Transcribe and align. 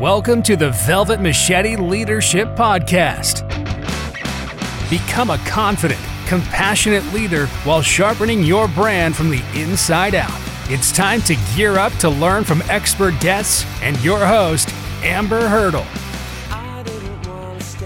Welcome 0.00 0.44
to 0.44 0.54
the 0.54 0.70
Velvet 0.70 1.20
Machete 1.20 1.74
Leadership 1.74 2.46
Podcast. 2.50 3.42
Become 4.88 5.30
a 5.30 5.38
confident, 5.38 5.98
compassionate 6.28 7.04
leader 7.12 7.46
while 7.64 7.82
sharpening 7.82 8.44
your 8.44 8.68
brand 8.68 9.16
from 9.16 9.28
the 9.28 9.42
inside 9.56 10.14
out. 10.14 10.30
It's 10.70 10.92
time 10.92 11.20
to 11.22 11.34
gear 11.56 11.78
up 11.78 11.92
to 11.94 12.10
learn 12.10 12.44
from 12.44 12.62
expert 12.68 13.18
guests 13.18 13.66
and 13.82 14.00
your 14.04 14.24
host, 14.24 14.72
Amber 15.02 15.48
Hurdle. 15.48 15.84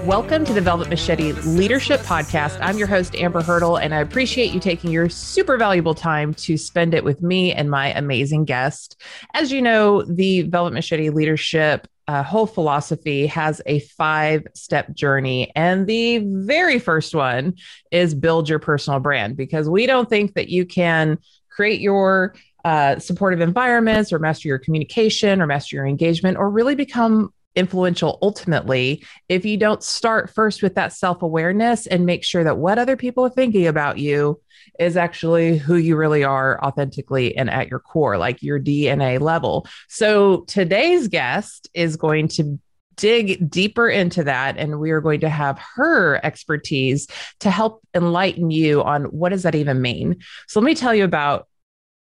Welcome 0.05 0.45
to 0.45 0.53
the 0.53 0.61
Velvet 0.61 0.91
Machete 0.91 1.33
Leadership 1.33 2.01
Podcast. 2.01 2.59
I'm 2.61 2.77
your 2.77 2.89
host, 2.89 3.15
Amber 3.15 3.41
Hurdle, 3.41 3.77
and 3.77 3.95
I 3.95 4.01
appreciate 4.01 4.53
you 4.53 4.61
taking 4.61 4.91
your 4.91 5.09
super 5.09 5.57
valuable 5.57 5.95
time 5.95 6.35
to 6.35 6.59
spend 6.59 6.93
it 6.93 7.05
with 7.05 7.23
me 7.23 7.53
and 7.55 7.71
my 7.71 7.91
amazing 7.95 8.45
guest. 8.45 9.01
As 9.33 9.51
you 9.51 9.63
know, 9.63 10.03
the 10.03 10.43
Velvet 10.43 10.75
Machete 10.75 11.09
Leadership 11.09 11.89
uh, 12.13 12.23
whole 12.23 12.47
philosophy 12.47 13.27
has 13.27 13.63
a 13.65 13.79
five 13.81 14.47
step 14.53 14.93
journey. 14.93 15.51
And 15.57 15.87
the 15.87 16.19
very 16.19 16.79
first 16.79 17.15
one 17.15 17.55
is 17.91 18.15
build 18.15 18.51
your 18.51 18.59
personal 18.59 19.01
brand 19.01 19.35
because 19.35 19.67
we 19.67 19.87
don't 19.87 20.11
think 20.11 20.35
that 20.35 20.51
you 20.51 20.67
can 20.67 21.17
create 21.49 21.81
your 21.81 22.35
uh, 22.67 22.99
supportive 22.99 23.41
environments 23.41 24.13
or 24.13 24.19
master 24.19 24.47
your 24.47 24.59
communication 24.59 25.41
or 25.41 25.47
master 25.47 25.77
your 25.77 25.87
engagement 25.87 26.37
or 26.37 26.51
really 26.51 26.75
become 26.75 27.33
influential 27.55 28.19
ultimately 28.23 29.05
if 29.29 29.45
you 29.45 29.57
don't 29.57 29.83
start 29.83 30.31
first 30.31 30.63
with 30.63 30.75
that 30.75 30.93
self 30.93 31.23
awareness 31.23 31.87
and 31.87 32.07
make 32.07 32.25
sure 32.25 32.45
that 32.45 32.59
what 32.59 32.79
other 32.79 32.97
people 32.97 33.25
are 33.25 33.31
thinking 33.31 33.67
about 33.67 33.99
you 33.99 34.41
is 34.79 34.97
actually 34.97 35.59
who 35.59 35.77
you 35.77 35.97
really 35.97 36.25
are 36.25 36.63
authentically 36.65 37.37
and 37.37 37.51
at 37.51 37.69
your 37.69 37.81
core, 37.81 38.17
like 38.17 38.43
your 38.43 38.61
DNA 38.61 39.21
level. 39.21 39.67
So 39.89 40.43
today's 40.43 41.09
guest 41.09 41.69
is 41.75 41.97
going 41.97 42.29
to 42.29 42.59
dig 42.97 43.51
deeper 43.51 43.89
into 43.89 44.25
that 44.25 44.59
and 44.59 44.79
we 44.79 44.91
are 44.91 45.01
going 45.01 45.21
to 45.21 45.29
have 45.29 45.59
her 45.59 46.21
expertise 46.25 47.07
to 47.41 47.51
help 47.51 47.83
enlighten 47.95 48.51
you 48.51 48.83
on 48.83 49.05
what 49.05 49.31
does 49.31 49.45
that 49.45 49.55
even 49.55 49.81
mean 49.81 50.15
so 50.47 50.61
let 50.61 50.67
me 50.67 50.75
tell 50.75 50.95
you 50.95 51.03
about 51.03 51.49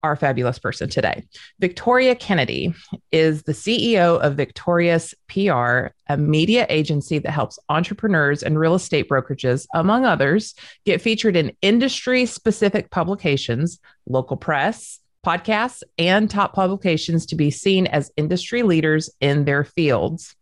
our 0.04 0.16
fabulous 0.16 0.58
person 0.58 0.88
today. 0.88 1.24
Victoria 1.60 2.14
Kennedy 2.14 2.74
is 3.10 3.44
the 3.44 3.52
CEO 3.52 4.20
of 4.20 4.36
Victorious 4.36 5.14
PR, 5.28 5.88
a 6.08 6.18
media 6.18 6.66
agency 6.68 7.18
that 7.18 7.30
helps 7.30 7.58
entrepreneurs 7.70 8.42
and 8.42 8.58
real 8.58 8.74
estate 8.74 9.08
brokerages, 9.08 9.66
among 9.74 10.04
others, 10.04 10.54
get 10.84 11.00
featured 11.00 11.36
in 11.36 11.56
industry 11.62 12.26
specific 12.26 12.90
publications, 12.90 13.80
local 14.06 14.36
press, 14.36 15.00
podcasts, 15.24 15.82
and 15.96 16.30
top 16.30 16.52
publications 16.52 17.24
to 17.24 17.34
be 17.34 17.50
seen 17.50 17.86
as 17.86 18.12
industry 18.18 18.62
leaders 18.62 19.08
in 19.22 19.46
their 19.46 19.64
fields. 19.64 20.36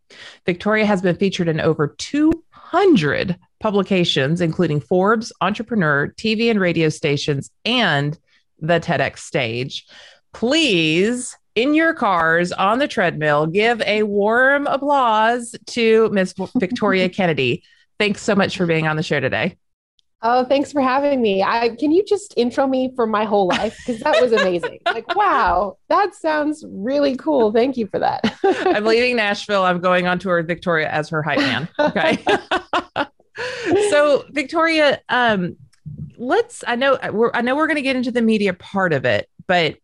Victoria 0.44 0.84
has 0.86 1.00
been 1.00 1.14
featured 1.14 1.46
in 1.46 1.60
over 1.60 1.94
200 1.98 3.38
publications, 3.60 4.40
including 4.40 4.80
Forbes, 4.80 5.32
Entrepreneur, 5.40 6.12
TV 6.18 6.50
and 6.50 6.60
radio 6.60 6.88
stations, 6.88 7.48
and 7.64 8.18
the 8.62 8.80
TEDx 8.80 9.18
stage. 9.18 9.86
Please, 10.32 11.36
in 11.54 11.74
your 11.74 11.92
cars 11.92 12.52
on 12.52 12.78
the 12.78 12.88
treadmill, 12.88 13.46
give 13.46 13.82
a 13.82 14.04
warm 14.04 14.66
applause 14.66 15.54
to 15.66 16.08
Miss 16.10 16.34
Victoria 16.56 17.08
Kennedy. 17.08 17.62
Thanks 17.98 18.22
so 18.22 18.34
much 18.34 18.56
for 18.56 18.66
being 18.66 18.86
on 18.86 18.96
the 18.96 19.02
show 19.02 19.20
today. 19.20 19.58
Oh, 20.24 20.44
thanks 20.44 20.70
for 20.70 20.80
having 20.80 21.20
me. 21.20 21.42
I 21.42 21.70
can 21.70 21.90
you 21.90 22.04
just 22.04 22.32
intro 22.36 22.64
me 22.68 22.92
for 22.94 23.08
my 23.08 23.24
whole 23.24 23.48
life 23.48 23.76
because 23.78 24.00
that 24.02 24.22
was 24.22 24.30
amazing. 24.30 24.78
like, 24.86 25.16
wow, 25.16 25.78
that 25.88 26.14
sounds 26.14 26.64
really 26.68 27.16
cool. 27.16 27.50
Thank 27.50 27.76
you 27.76 27.88
for 27.88 27.98
that. 27.98 28.36
I'm 28.44 28.84
leaving 28.84 29.16
Nashville. 29.16 29.64
I'm 29.64 29.80
going 29.80 30.06
on 30.06 30.20
tour 30.20 30.36
with 30.36 30.46
Victoria 30.46 30.88
as 30.88 31.08
her 31.08 31.22
hype 31.22 31.38
man. 31.38 31.68
Okay. 31.76 32.18
so, 33.90 34.24
Victoria, 34.30 35.00
um, 35.08 35.56
let's 36.22 36.62
i 36.68 36.76
know 36.76 36.96
we're 37.12 37.32
i 37.34 37.40
know 37.40 37.56
we're 37.56 37.66
going 37.66 37.76
to 37.76 37.82
get 37.82 37.96
into 37.96 38.12
the 38.12 38.22
media 38.22 38.54
part 38.54 38.92
of 38.92 39.04
it 39.04 39.28
but 39.48 39.76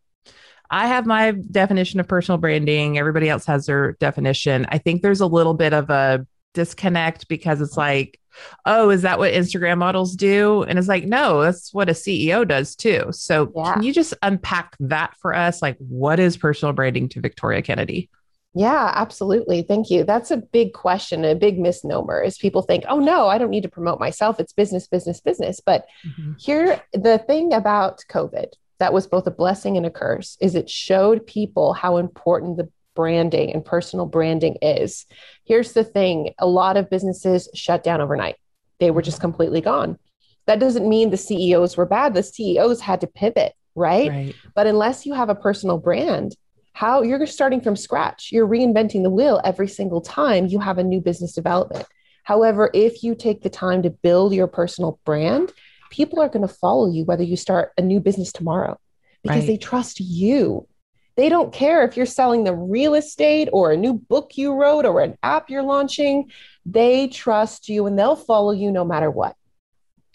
i 0.71 0.87
have 0.87 1.04
my 1.04 1.32
definition 1.50 1.99
of 1.99 2.06
personal 2.06 2.38
branding. 2.38 2.99
Everybody 2.99 3.28
else 3.28 3.47
has 3.47 3.66
their 3.66 3.93
definition. 3.93 4.66
I 4.69 4.78
think 4.78 5.03
there's 5.03 5.22
a 5.22 5.26
little 5.26 5.54
bit 5.54 5.72
of 5.72 5.91
a 5.91 6.26
disconnect 6.54 7.28
because 7.28 7.60
it's 7.60 7.76
like 7.76 8.21
oh 8.66 8.91
is 8.91 9.03
that 9.03 9.19
what 9.19 9.32
instagram 9.32 9.78
models 9.78 10.15
do? 10.15 10.62
And 10.62 10.78
it's 10.78 10.88
like 10.88 11.04
no 11.04 11.43
that's 11.43 11.72
what 11.72 11.88
a 11.88 11.93
ceo 11.93 12.47
does 12.47 12.76
too. 12.76 13.06
So 13.10 13.50
yeah. 13.56 13.75
can 13.75 13.82
you 13.82 13.93
just 13.93 14.15
unpack 14.22 14.76
that 14.81 15.16
for 15.16 15.34
us? 15.34 15.62
Like 15.62 15.76
what 15.78 16.20
is 16.20 16.37
personal 16.37 16.72
branding 16.72 17.09
to 17.10 17.20
victoria 17.20 17.62
kennedy 17.62 18.10
yeah, 18.59 18.93
absolutely. 18.97 19.63
Thank 19.63 19.89
you. 19.89 20.03
That's 20.03 20.33
a 20.33 20.37
big 20.37 20.73
question, 20.73 21.25
a 21.25 21.37
big 21.37 21.61
misnomer 21.61 22.21
is 22.21 22.39
people 22.39 22.63
think, 22.63 22.83
oh 22.89 22.99
no, 22.99 23.29
I 23.29 23.39
don't 23.39 23.51
need 23.51 23.63
to 23.63 23.69
promote 23.69 24.01
myself. 24.01 24.41
It's 24.41 24.53
business, 24.53 24.89
business, 24.89 25.21
business. 25.21 25.61
But 25.65 25.87
mm-hmm. 26.05 26.33
here, 26.41 26.83
the 26.93 27.19
thing 27.19 27.53
about 27.53 28.03
COVID 28.11 28.49
that 28.81 28.93
was 28.93 29.07
both 29.07 29.29
a 29.29 29.31
blessing 29.31 29.77
and 29.77 29.87
a 29.87 29.91
curse 29.91 30.37
is 30.41 30.57
it 30.57 30.69
showed 30.69 31.25
people 31.25 31.73
how 31.73 31.99
important 31.99 32.57
the 32.57 32.69
branding 32.97 33.53
and 33.53 33.65
personal 33.65 34.07
branding 34.07 34.57
is. 34.61 35.07
Here's 35.45 35.73
the 35.73 35.85
thing 35.85 36.35
a 36.41 36.47
lot 36.47 36.77
of 36.77 36.91
businesses 36.91 37.49
shut 37.55 37.85
down 37.85 38.01
overnight, 38.01 38.37
they 38.81 38.91
were 38.91 39.03
just 39.03 39.21
completely 39.21 39.61
gone. 39.61 40.01
That 40.47 40.59
doesn't 40.59 40.89
mean 40.89 41.11
the 41.11 41.17
CEOs 41.17 41.77
were 41.77 41.87
bad. 41.87 42.15
The 42.15 42.25
CEOs 42.25 42.81
had 42.81 43.03
to 43.03 43.07
pivot, 43.07 43.53
right? 43.77 44.09
right. 44.09 44.35
But 44.57 44.67
unless 44.67 45.07
you 45.07 45.15
have 45.15 45.29
a 45.29 45.37
personal 45.37 45.79
brand, 45.79 46.35
how 46.78 47.03
you're 47.03 47.27
starting 47.27 47.61
from 47.61 47.75
scratch. 47.75 48.28
You're 48.31 48.47
reinventing 48.47 49.03
the 49.03 49.11
wheel 49.11 49.41
every 49.43 49.66
single 49.66 50.00
time 50.00 50.47
you 50.47 50.61
have 50.61 50.78
a 50.78 50.84
new 50.84 51.00
business 51.00 51.33
development. 51.33 51.84
However, 52.22 52.71
if 52.72 53.03
you 53.03 53.16
take 53.16 53.43
the 53.43 53.50
time 53.50 53.83
to 53.83 53.91
build 53.91 54.33
your 54.33 54.47
personal 54.47 55.00
brand, 55.05 55.53
people 55.91 56.21
are 56.21 56.28
going 56.28 56.47
to 56.47 56.55
follow 56.55 56.88
you 56.88 57.05
whether 57.05 57.25
you 57.25 57.37
start 57.37 57.72
a 57.78 57.83
new 57.83 57.99
business 57.99 58.31
tomorrow 58.31 58.78
because 59.25 59.38
right. 59.38 59.47
they 59.49 59.56
trust 59.56 59.99
you. 59.99 60.69
They 61.17 61.28
don't 61.28 61.53
care 61.53 61.83
if 61.83 61.97
you're 61.97 62.06
selling 62.06 62.44
the 62.44 62.55
real 62.55 62.94
estate 62.94 63.49
or 63.53 63.72
a 63.72 63.77
new 63.77 63.94
book 63.94 64.37
you 64.37 64.55
wrote 64.55 64.87
or 64.87 65.00
an 65.00 65.19
app 65.25 65.50
you're 65.50 65.65
launching. 65.65 66.31
They 66.65 67.09
trust 67.09 67.69
you 67.69 67.88
and 67.88 67.99
they'll 67.99 68.15
follow 68.15 68.53
you 68.53 68.71
no 68.71 68.84
matter 68.84 69.11
what. 69.11 69.34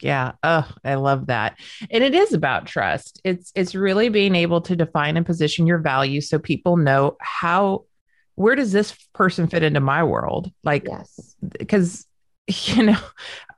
Yeah. 0.01 0.33
Oh, 0.43 0.69
I 0.83 0.95
love 0.95 1.27
that. 1.27 1.59
And 1.89 2.03
it 2.03 2.13
is 2.13 2.33
about 2.33 2.65
trust. 2.65 3.21
It's 3.23 3.51
it's 3.55 3.75
really 3.75 4.09
being 4.09 4.35
able 4.35 4.61
to 4.61 4.75
define 4.75 5.17
and 5.17 5.25
position 5.25 5.67
your 5.67 5.79
value 5.79 6.21
so 6.21 6.39
people 6.39 6.77
know 6.77 7.15
how 7.21 7.85
where 8.35 8.55
does 8.55 8.71
this 8.71 8.93
person 9.13 9.47
fit 9.47 9.63
into 9.63 9.79
my 9.79 10.03
world? 10.03 10.51
Like 10.63 10.85
yes. 10.87 11.35
because 11.57 12.05
you 12.47 12.83
know, 12.83 12.99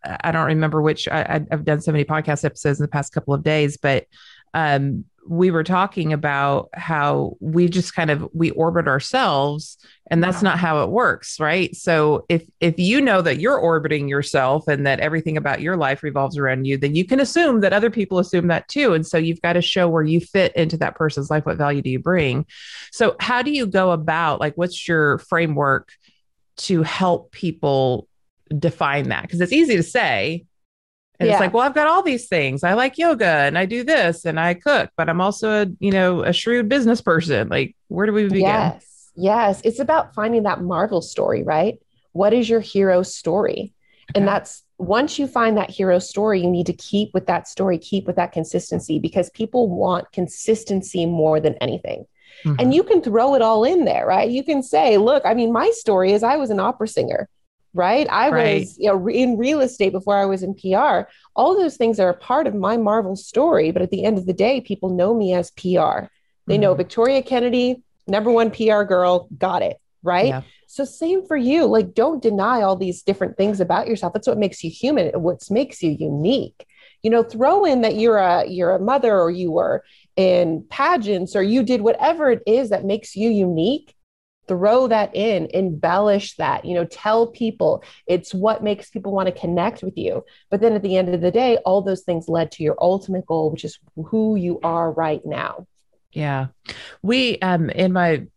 I 0.03 0.31
don't 0.31 0.45
remember 0.47 0.81
which 0.81 1.07
I, 1.07 1.45
I've 1.51 1.66
done 1.66 1.81
so 1.81 1.91
many 1.91 2.06
podcast 2.06 2.45
episodes 2.45 2.79
in 2.79 2.84
the 2.84 2.90
past 2.90 3.13
couple 3.13 3.34
of 3.34 3.44
days, 3.44 3.78
but 3.78 4.06
um 4.53 5.06
we 5.28 5.52
were 5.52 5.63
talking 5.63 6.13
about 6.13 6.69
how 6.74 7.36
we 7.40 7.68
just 7.68 7.96
kind 7.96 8.12
of 8.12 8.28
we 8.34 8.52
orbit 8.52 8.88
ourselves 8.88 9.78
and 10.12 10.24
that's 10.24 10.44
not 10.44 10.60
how 10.60 10.83
it 10.83 10.89
works 10.89 11.39
right? 11.39 11.75
So 11.75 12.25
if 12.30 12.44
if 12.60 12.77
you 12.77 13.01
know 13.01 13.22
that 13.22 13.39
you're 13.39 13.57
orbiting 13.57 14.07
yourself 14.07 14.68
and 14.68 14.86
that 14.86 15.00
everything 15.00 15.36
about 15.38 15.62
your 15.62 15.77
life 15.77 16.04
revolves 16.04 16.38
around 16.38 16.66
you 16.66 16.77
then 16.77 16.95
you 16.95 17.06
can 17.06 17.19
assume 17.19 17.62
that 17.62 17.74
other 17.74 17.89
people 17.89 18.19
assume 18.19 18.48
that 18.48 18.68
too. 18.68 18.94
And 18.94 19.06
so 19.06 19.18
you've 19.18 19.42
got 19.42 19.54
to 19.54 19.62
show 19.62 19.89
where 19.89 20.04
you 20.04 20.19
fit 20.19 20.56
into 20.56 20.77
that 20.77 20.95
person's 20.95 21.30
life 21.30 21.45
what 21.45 21.57
value 21.57 21.81
do 21.81 21.89
you 21.89 22.00
bring. 22.00 22.45
So 22.92 23.16
how 23.19 23.42
do 23.42 23.51
you 23.51 23.66
go 23.66 23.92
about 23.92 24.39
like 24.39 24.54
what's 24.56 24.88
your 24.88 25.18
framework 25.19 25.92
to 26.57 26.83
help 26.83 27.31
people 27.31 28.07
define 28.57 29.10
that? 29.10 29.24
Because 29.24 29.42
it's 29.42 29.54
easy 29.54 29.75
to 29.75 29.83
say 29.83 30.45
and 31.19 31.27
yeah. 31.27 31.33
it's 31.33 31.39
like, 31.39 31.53
well, 31.53 31.63
I've 31.63 31.73
got 31.73 31.88
all 31.88 32.03
these 32.03 32.27
things. 32.27 32.63
I 32.63 32.73
like 32.73 32.97
yoga 32.97 33.25
and 33.25 33.57
I 33.57 33.65
do 33.65 33.83
this 33.83 34.25
and 34.25 34.39
I 34.39 34.53
cook, 34.53 34.89
but 34.97 35.09
I'm 35.09 35.21
also 35.21 35.63
a, 35.63 35.67
you 35.79 35.91
know, 35.91 36.23
a 36.23 36.33
shrewd 36.33 36.67
business 36.67 37.01
person. 37.01 37.47
Like, 37.47 37.75
where 37.88 38.06
do 38.06 38.13
we 38.13 38.23
begin? 38.23 38.41
Yes. 38.41 39.12
Yes. 39.15 39.62
It's 39.63 39.79
about 39.79 40.13
finding 40.13 40.44
that 40.44 40.62
Marvel 40.62 41.01
story, 41.01 41.44
right? 41.44 41.79
What 42.12 42.33
is 42.33 42.50
your 42.50 42.59
hero 42.59 43.01
story? 43.03 43.73
Okay. 44.12 44.19
And 44.19 44.27
that's 44.27 44.63
once 44.77 45.17
you 45.17 45.25
find 45.25 45.57
that 45.57 45.69
hero 45.69 46.00
story, 46.00 46.41
you 46.41 46.50
need 46.50 46.65
to 46.65 46.73
keep 46.73 47.13
with 47.13 47.27
that 47.27 47.47
story, 47.47 47.77
keep 47.77 48.06
with 48.06 48.18
that 48.18 48.33
consistency 48.33 49.00
because 49.00 49.29
people 49.29 49.69
want 49.69 50.11
consistency 50.11 51.06
more 51.06 51.39
than 51.39 51.56
anything. 51.56 52.06
Mm-hmm. 52.44 52.59
And 52.59 52.73
you 52.73 52.83
can 52.83 53.01
throw 53.01 53.35
it 53.35 53.41
all 53.41 53.63
in 53.63 53.85
there, 53.85 54.06
right? 54.06 54.29
You 54.29 54.44
can 54.44 54.61
say, 54.61 54.97
look, 54.97 55.23
I 55.25 55.33
mean, 55.33 55.53
my 55.53 55.71
story 55.73 56.11
is 56.11 56.23
I 56.23 56.35
was 56.35 56.50
an 56.50 56.59
opera 56.59 56.88
singer, 56.89 57.29
right? 57.75 58.07
I 58.10 58.30
right. 58.30 58.60
was 58.62 58.77
you 58.80 58.88
know, 58.88 59.07
in 59.07 59.38
real 59.38 59.60
estate 59.60 59.92
before 59.92 60.16
I 60.16 60.25
was 60.25 60.42
in 60.42 60.56
PR. 60.56 61.10
All 61.36 61.56
those 61.56 61.77
things 61.77 62.00
are 62.00 62.10
a 62.10 62.18
part 62.18 62.48
of 62.48 62.56
my 62.56 62.77
Marvel 62.77 63.16
story. 63.16 63.72
But 63.72 63.81
at 63.81 63.92
the 63.92 64.06
end 64.06 64.18
of 64.18 64.25
the 64.25 64.33
day, 64.33 64.62
people 64.62 64.89
know 64.89 65.13
me 65.13 65.33
as 65.33 65.51
PR. 65.51 65.62
They 65.62 65.69
mm-hmm. 65.75 66.62
know 66.62 66.74
Victoria 66.74 67.22
Kennedy, 67.22 67.83
number 68.07 68.31
one 68.31 68.50
PR 68.50 68.83
girl, 68.83 69.27
got 69.38 69.62
it, 69.62 69.77
right? 70.01 70.27
Yeah. 70.27 70.42
So 70.68 70.86
same 70.86 71.25
for 71.25 71.38
you. 71.38 71.66
Like, 71.66 71.94
don't 71.94 72.24
deny 72.24 72.62
all 72.62 72.75
these 72.75 73.04
different 73.04 73.38
things 73.38 73.60
about 73.60 73.88
yourself. 73.88 74.13
That's 74.13 74.28
what 74.28 74.38
makes 74.38 74.63
you 74.63 74.69
human. 74.69 75.10
What 75.21 75.50
makes 75.51 75.83
you 75.83 75.92
unique. 75.92 76.66
You 77.04 77.12
know, 77.12 77.24
throw 77.24 77.66
in 77.66 77.81
that 77.81 77.95
you're 77.95 78.18
a 78.18 78.48
you're 78.48 78.75
a 78.75 78.80
mother 78.80 79.19
or 79.19 79.30
you 79.30 79.51
were 79.51 79.83
in 80.16 80.66
pageants 80.69 81.36
or 81.36 81.44
you 81.44 81.62
did 81.62 81.81
whatever 81.81 82.31
it 82.31 82.42
is 82.48 82.69
that 82.69 82.86
makes 82.86 83.16
you 83.16 83.30
unique. 83.30 83.94
Throw 84.47 84.88
that 84.88 85.15
in, 85.15 85.47
embellish 85.53 86.36
that, 86.36 86.65
you 86.65 86.75
know, 86.75 86.86
tell 86.86 87.27
people 87.27 87.83
it's 88.07 88.33
what 88.33 88.63
makes 88.63 88.89
people 88.89 89.12
want 89.12 89.27
to 89.27 89.39
connect 89.39 89.81
with 89.81 89.97
you. 89.97 90.24
But 90.51 90.62
then 90.62 90.74
at 90.74 90.83
the 90.83 90.97
end 90.97 91.13
of 91.13 91.21
the 91.21 91.31
day, 91.31 91.57
all 91.65 91.81
those 91.81 92.03
things 92.03 92.30
led 92.30 92.51
to 92.53 92.63
your 92.63 92.75
ultimate 92.80 93.25
goal, 93.25 93.51
which 93.51 93.65
is 93.65 93.80
who 93.95 94.36
you 94.36 94.59
are 94.63 94.92
right 94.92 95.25
now. 95.25 95.68
Yeah. 96.12 96.47
We, 97.01 97.39
um, 97.39 97.69
in 97.69 97.92
my 97.92 98.27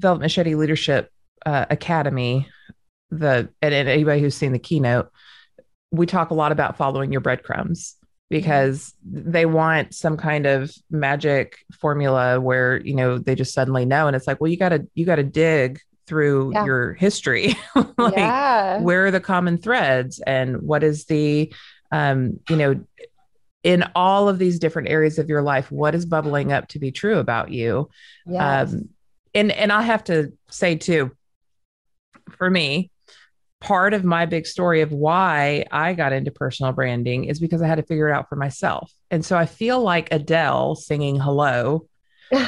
Velvet 0.00 0.20
Machete 0.22 0.54
leadership 0.54 1.12
uh, 1.44 1.66
academy, 1.70 2.48
the 3.10 3.48
and, 3.62 3.74
and 3.74 3.88
anybody 3.88 4.20
who's 4.20 4.34
seen 4.34 4.52
the 4.52 4.58
keynote, 4.58 5.10
we 5.90 6.06
talk 6.06 6.30
a 6.30 6.34
lot 6.34 6.52
about 6.52 6.76
following 6.76 7.12
your 7.12 7.20
breadcrumbs 7.20 7.97
because 8.30 8.94
they 9.04 9.46
want 9.46 9.94
some 9.94 10.16
kind 10.16 10.46
of 10.46 10.70
magic 10.90 11.58
formula 11.72 12.40
where 12.40 12.80
you 12.80 12.94
know 12.94 13.18
they 13.18 13.34
just 13.34 13.54
suddenly 13.54 13.84
know 13.84 14.06
and 14.06 14.14
it's 14.14 14.26
like 14.26 14.40
well 14.40 14.50
you 14.50 14.56
got 14.56 14.70
to 14.70 14.86
you 14.94 15.06
got 15.06 15.16
to 15.16 15.22
dig 15.22 15.80
through 16.06 16.52
yeah. 16.52 16.64
your 16.64 16.94
history 16.94 17.54
like 17.98 18.16
yeah. 18.16 18.80
where 18.80 19.06
are 19.06 19.10
the 19.10 19.20
common 19.20 19.58
threads 19.58 20.20
and 20.26 20.60
what 20.62 20.82
is 20.82 21.04
the 21.06 21.52
um 21.92 22.38
you 22.48 22.56
know 22.56 22.80
in 23.64 23.84
all 23.94 24.28
of 24.28 24.38
these 24.38 24.58
different 24.58 24.88
areas 24.88 25.18
of 25.18 25.28
your 25.28 25.42
life 25.42 25.70
what 25.70 25.94
is 25.94 26.06
bubbling 26.06 26.52
up 26.52 26.68
to 26.68 26.78
be 26.78 26.92
true 26.92 27.18
about 27.18 27.50
you 27.50 27.88
yes. 28.26 28.72
um 28.72 28.88
and 29.34 29.52
and 29.52 29.72
i 29.72 29.82
have 29.82 30.04
to 30.04 30.32
say 30.48 30.76
too 30.76 31.10
for 32.36 32.50
me, 32.50 32.90
part 33.60 33.92
of 33.92 34.04
my 34.04 34.24
big 34.26 34.46
story 34.46 34.82
of 34.82 34.92
why 34.92 35.64
I 35.70 35.94
got 35.94 36.12
into 36.12 36.30
personal 36.30 36.72
branding 36.72 37.24
is 37.24 37.40
because 37.40 37.60
I 37.60 37.66
had 37.66 37.76
to 37.76 37.82
figure 37.82 38.08
it 38.08 38.12
out 38.12 38.28
for 38.28 38.36
myself. 38.36 38.92
And 39.10 39.24
so 39.24 39.36
I 39.36 39.46
feel 39.46 39.80
like 39.80 40.12
Adele 40.12 40.76
singing 40.76 41.18
hello, 41.18 41.86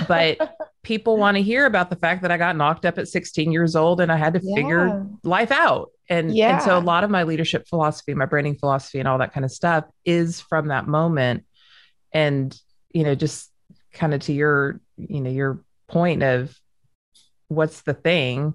but 0.07 0.57
people 0.83 1.17
want 1.17 1.37
to 1.37 1.43
hear 1.43 1.67
about 1.67 1.91
the 1.91 1.97
fact 1.97 2.23
that 2.23 2.31
I 2.31 2.37
got 2.37 2.57
knocked 2.57 2.87
up 2.87 2.99
at 2.99 3.09
16 3.09 3.51
years 3.51 3.75
old 3.75 4.01
and 4.01 4.13
I 4.13 4.17
had 4.17 4.35
to 4.35 4.41
yeah. 4.43 4.55
figure 4.55 5.07
life 5.25 5.51
out. 5.51 5.91
And, 6.09 6.35
yeah. 6.35 6.55
and 6.55 6.63
so 6.63 6.79
a 6.79 6.81
lot 6.81 7.05
of 7.05 7.11
my 7.11 7.25
leadership 7.25 7.67
philosophy, 7.69 8.15
my 8.15 8.27
branding 8.27 8.57
philosophy, 8.57 8.99
and 8.99 9.09
all 9.09 9.19
that 9.19 9.33
kind 9.33 9.45
of 9.45 9.51
stuff 9.51 9.85
is 10.05 10.41
from 10.41 10.69
that 10.69 10.87
moment. 10.87 11.45
And, 12.13 12.57
you 12.91 13.05
know, 13.05 13.15
just 13.15 13.51
kind 13.93 14.15
of 14.15 14.21
to 14.23 14.33
your, 14.33 14.81
you 14.97 15.21
know, 15.21 15.31
your 15.31 15.61
point 15.89 16.23
of 16.23 16.57
what's 17.49 17.83
the 17.83 17.95
thing? 17.95 18.55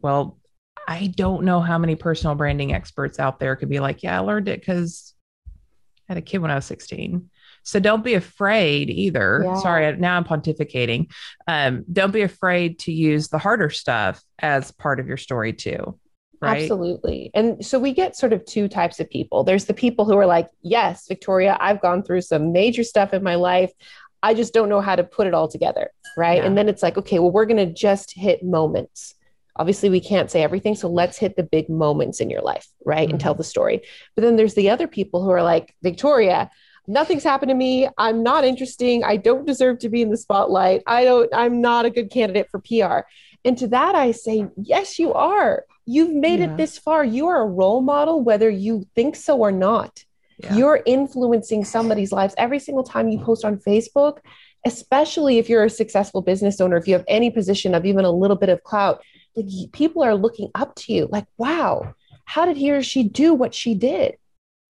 Well, 0.00 0.38
I 0.86 1.08
don't 1.08 1.44
know 1.44 1.60
how 1.60 1.78
many 1.78 1.94
personal 1.94 2.34
branding 2.34 2.72
experts 2.72 3.18
out 3.18 3.40
there 3.40 3.56
could 3.56 3.68
be 3.68 3.80
like, 3.80 4.02
yeah, 4.02 4.16
I 4.16 4.20
learned 4.20 4.48
it 4.48 4.60
because 4.60 5.14
I 5.46 6.12
had 6.14 6.18
a 6.18 6.22
kid 6.22 6.38
when 6.38 6.50
I 6.50 6.56
was 6.56 6.66
16. 6.66 7.30
So 7.64 7.80
don't 7.80 8.04
be 8.04 8.14
afraid 8.14 8.90
either. 8.90 9.42
Yeah. 9.44 9.54
Sorry, 9.56 9.96
now 9.96 10.16
I'm 10.16 10.24
pontificating. 10.24 11.10
Um, 11.48 11.84
don't 11.90 12.12
be 12.12 12.20
afraid 12.20 12.78
to 12.80 12.92
use 12.92 13.28
the 13.28 13.38
harder 13.38 13.70
stuff 13.70 14.22
as 14.38 14.70
part 14.70 15.00
of 15.00 15.06
your 15.06 15.16
story 15.16 15.54
too. 15.54 15.98
Right? 16.42 16.62
Absolutely. 16.62 17.30
And 17.32 17.64
so 17.64 17.78
we 17.78 17.94
get 17.94 18.16
sort 18.16 18.34
of 18.34 18.44
two 18.44 18.68
types 18.68 19.00
of 19.00 19.08
people. 19.08 19.44
There's 19.44 19.64
the 19.64 19.72
people 19.72 20.04
who 20.04 20.18
are 20.18 20.26
like, 20.26 20.48
yes, 20.60 21.06
Victoria, 21.08 21.56
I've 21.58 21.80
gone 21.80 22.02
through 22.02 22.20
some 22.20 22.52
major 22.52 22.84
stuff 22.84 23.14
in 23.14 23.22
my 23.22 23.36
life. 23.36 23.72
I 24.22 24.34
just 24.34 24.52
don't 24.52 24.68
know 24.68 24.82
how 24.82 24.94
to 24.94 25.04
put 25.04 25.26
it 25.26 25.32
all 25.32 25.48
together. 25.48 25.90
Right. 26.18 26.38
Yeah. 26.38 26.46
And 26.46 26.58
then 26.58 26.68
it's 26.68 26.82
like, 26.82 26.98
okay, 26.98 27.18
well, 27.18 27.30
we're 27.30 27.46
going 27.46 27.66
to 27.66 27.72
just 27.72 28.12
hit 28.14 28.44
moments 28.44 29.14
obviously 29.56 29.88
we 29.88 30.00
can't 30.00 30.30
say 30.30 30.42
everything 30.42 30.74
so 30.74 30.88
let's 30.88 31.18
hit 31.18 31.36
the 31.36 31.42
big 31.42 31.68
moments 31.68 32.20
in 32.20 32.30
your 32.30 32.42
life 32.42 32.66
right 32.84 33.06
mm-hmm. 33.06 33.12
and 33.12 33.20
tell 33.20 33.32
mm-hmm. 33.32 33.38
the 33.38 33.44
story 33.44 33.82
but 34.14 34.22
then 34.22 34.36
there's 34.36 34.54
the 34.54 34.70
other 34.70 34.86
people 34.86 35.22
who 35.22 35.30
are 35.30 35.42
like 35.42 35.74
victoria 35.82 36.50
nothing's 36.86 37.24
happened 37.24 37.48
to 37.48 37.54
me 37.54 37.88
i'm 37.98 38.22
not 38.22 38.44
interesting 38.44 39.04
i 39.04 39.16
don't 39.16 39.46
deserve 39.46 39.78
to 39.78 39.88
be 39.88 40.02
in 40.02 40.10
the 40.10 40.16
spotlight 40.16 40.82
i 40.86 41.04
don't 41.04 41.32
i'm 41.34 41.60
not 41.60 41.84
a 41.84 41.90
good 41.90 42.10
candidate 42.10 42.48
for 42.50 42.60
pr 42.60 43.06
and 43.44 43.58
to 43.58 43.66
that 43.66 43.94
i 43.94 44.10
say 44.10 44.46
yes 44.56 44.98
you 44.98 45.12
are 45.12 45.64
you've 45.86 46.14
made 46.14 46.40
yeah. 46.40 46.46
it 46.46 46.56
this 46.56 46.78
far 46.78 47.04
you 47.04 47.26
are 47.26 47.42
a 47.42 47.46
role 47.46 47.80
model 47.80 48.22
whether 48.22 48.50
you 48.50 48.86
think 48.94 49.16
so 49.16 49.38
or 49.38 49.52
not 49.52 50.04
yeah. 50.38 50.54
you're 50.56 50.82
influencing 50.84 51.64
somebody's 51.64 52.12
lives 52.12 52.34
every 52.36 52.58
single 52.58 52.84
time 52.84 53.08
you 53.08 53.18
post 53.20 53.44
on 53.44 53.56
facebook 53.56 54.18
especially 54.66 55.36
if 55.36 55.48
you're 55.48 55.64
a 55.64 55.70
successful 55.70 56.22
business 56.22 56.60
owner 56.60 56.76
if 56.76 56.88
you 56.88 56.94
have 56.94 57.04
any 57.06 57.30
position 57.30 57.74
of 57.74 57.84
even 57.84 58.04
a 58.04 58.10
little 58.10 58.36
bit 58.36 58.48
of 58.48 58.62
clout 58.64 59.02
like 59.36 59.72
people 59.72 60.02
are 60.02 60.14
looking 60.14 60.50
up 60.54 60.74
to 60.76 60.92
you 60.92 61.08
like 61.10 61.26
wow 61.36 61.94
how 62.24 62.44
did 62.44 62.56
he 62.56 62.70
or 62.70 62.82
she 62.82 63.04
do 63.04 63.34
what 63.34 63.54
she 63.54 63.74
did? 63.74 64.16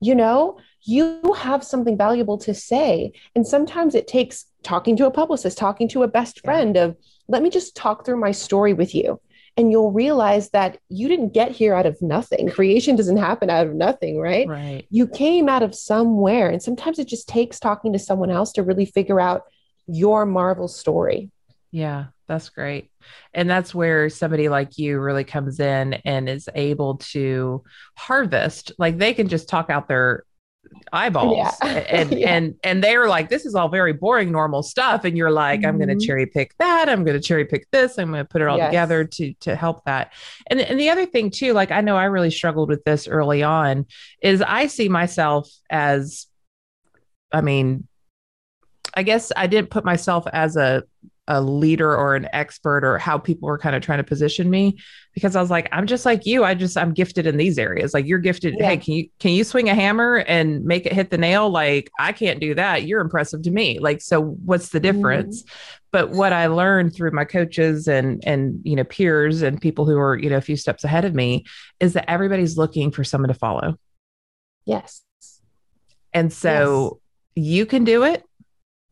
You 0.00 0.14
know 0.14 0.58
you 0.87 1.34
have 1.38 1.64
something 1.64 1.96
valuable 1.96 2.37
to 2.37 2.52
say 2.52 3.12
and 3.34 3.46
sometimes 3.46 3.94
it 3.94 4.06
takes 4.06 4.44
talking 4.62 4.96
to 4.96 5.06
a 5.06 5.11
publicist 5.11 5.56
talking 5.56 5.88
to 5.88 6.02
a 6.02 6.08
best 6.08 6.44
friend 6.44 6.76
of 6.76 6.94
let 7.26 7.43
me 7.43 7.49
just 7.49 7.75
talk 7.75 8.05
through 8.05 8.20
my 8.20 8.31
story 8.31 8.75
with 8.75 8.94
you 8.94 9.19
and 9.56 9.70
you'll 9.70 9.93
realize 9.93 10.50
that 10.50 10.78
you 10.90 11.08
didn't 11.08 11.32
get 11.32 11.52
here 11.52 11.75
out 11.75 11.87
of 11.87 12.02
nothing. 12.02 12.50
Creation 12.50 12.96
doesn't 12.96 13.17
happen 13.17 13.49
out 13.49 13.67
of 13.67 13.75
nothing 13.75 14.19
right? 14.19 14.46
Right. 14.46 14.87
You 14.90 15.06
came 15.06 15.49
out 15.49 15.62
of 15.62 15.75
somewhere 15.75 16.50
and 16.50 16.62
sometimes 16.62 16.99
it 16.99 17.08
just 17.08 17.28
takes 17.28 17.58
talking 17.58 17.93
to 17.94 17.99
someone 17.99 18.31
else 18.31 18.52
to 18.52 18.62
really 18.62 18.84
figure 18.84 19.20
out 19.20 19.44
your 19.87 20.26
marvel 20.26 20.69
story. 20.69 21.31
Yeah 21.70 22.06
that's 22.26 22.49
great. 22.49 22.91
And 23.32 23.49
that's 23.49 23.75
where 23.75 24.09
somebody 24.09 24.49
like 24.49 24.79
you 24.79 24.99
really 24.99 25.25
comes 25.25 25.61
in 25.61 25.94
and 26.05 26.29
is 26.29 26.49
able 26.55 26.97
to 26.97 27.62
harvest. 27.97 28.73
Like 28.79 28.99
they 28.99 29.15
can 29.15 29.29
just 29.29 29.49
talk 29.49 29.71
out 29.71 29.88
their 29.88 30.25
eyeballs 30.93 31.55
yeah. 31.62 31.69
and 31.88 32.12
yeah. 32.12 32.35
and 32.35 32.55
and 32.62 32.82
they're 32.82 33.09
like 33.09 33.29
this 33.29 33.44
is 33.44 33.55
all 33.55 33.69
very 33.69 33.93
boring 33.93 34.32
normal 34.32 34.62
stuff 34.62 35.05
and 35.05 35.17
you're 35.17 35.31
like 35.31 35.61
mm-hmm. 35.61 35.69
i'm 35.69 35.79
going 35.79 35.99
to 35.99 36.06
cherry 36.06 36.26
pick 36.26 36.56
that 36.59 36.88
i'm 36.88 37.05
going 37.05 37.17
to 37.17 37.23
cherry 37.23 37.44
pick 37.44 37.71
this 37.71 37.99
i'm 37.99 38.11
going 38.11 38.25
to 38.25 38.29
put 38.29 38.41
it 38.41 38.49
all 38.49 38.56
yes. 38.56 38.69
together 38.69 39.05
to 39.05 39.32
to 39.35 39.55
help 39.55 39.85
that 39.85 40.12
and 40.49 40.61
and 40.61 40.79
the 40.79 40.91
other 40.91 41.06
thing 41.06 41.31
too 41.31 41.53
like 41.53 41.70
i 41.70 41.81
know 41.81 41.96
i 41.96 42.05
really 42.05 42.31
struggled 42.31 42.69
with 42.69 42.82
this 42.84 43.06
early 43.06 43.43
on 43.43 43.87
is 44.22 44.43
i 44.43 44.67
see 44.67 44.89
myself 44.89 45.48
as 45.70 46.27
i 47.32 47.41
mean 47.41 47.87
i 48.94 49.03
guess 49.03 49.32
i 49.37 49.46
didn't 49.46 49.70
put 49.70 49.84
myself 49.84 50.27
as 50.32 50.56
a 50.56 50.82
a 51.26 51.40
leader 51.40 51.96
or 51.96 52.14
an 52.14 52.28
expert 52.32 52.84
or 52.84 52.98
how 52.98 53.16
people 53.16 53.46
were 53.46 53.58
kind 53.58 53.74
of 53.74 53.82
trying 53.82 53.98
to 53.98 54.04
position 54.04 54.50
me 54.50 54.76
because 55.14 55.34
I 55.34 55.40
was 55.40 55.50
like, 55.50 55.69
I'm 55.72 55.86
just 55.86 56.04
like 56.04 56.26
you. 56.26 56.44
I 56.44 56.54
just 56.54 56.76
I'm 56.76 56.93
gifted 56.93 57.26
in 57.26 57.36
these 57.36 57.58
areas. 57.58 57.94
Like 57.94 58.06
you're 58.06 58.19
gifted. 58.19 58.56
Yeah. 58.58 58.69
Hey, 58.69 58.76
can 58.76 58.94
you 58.94 59.08
can 59.20 59.32
you 59.32 59.44
swing 59.44 59.69
a 59.70 59.74
hammer 59.74 60.16
and 60.16 60.64
make 60.64 60.84
it 60.84 60.93
hit 60.93 61.10
the 61.10 61.19
nail? 61.19 61.48
Like 61.48 61.90
I 61.98 62.12
can't 62.12 62.40
do 62.40 62.54
that. 62.56 62.84
You're 62.84 63.00
impressive 63.00 63.43
to 63.43 63.50
me. 63.50 63.78
Like 63.78 64.02
so, 64.02 64.20
what's 64.20 64.69
the 64.69 64.81
difference? 64.81 65.43
Mm-hmm. 65.43 65.78
But 65.93 66.10
what 66.10 66.32
I 66.32 66.48
learned 66.48 66.94
through 66.94 67.12
my 67.12 67.24
coaches 67.24 67.88
and 67.88 68.22
and 68.26 68.60
you 68.64 68.76
know 68.76 68.84
peers 68.84 69.40
and 69.40 69.60
people 69.60 69.86
who 69.86 69.96
are 69.98 70.16
you 70.16 70.28
know 70.28 70.36
a 70.36 70.43
few 70.43 70.56
steps 70.56 70.84
ahead 70.84 71.04
of 71.04 71.14
me 71.14 71.44
is 71.81 71.94
that 71.94 72.10
everybody's 72.10 72.58
looking 72.58 72.90
for 72.90 73.04
someone 73.04 73.28
to 73.28 73.34
follow. 73.34 73.78
Yes. 74.66 75.02
And 76.12 76.32
so 76.32 77.00
yes. 77.34 77.46
you 77.46 77.66
can 77.66 77.84
do 77.84 78.04
it 78.04 78.24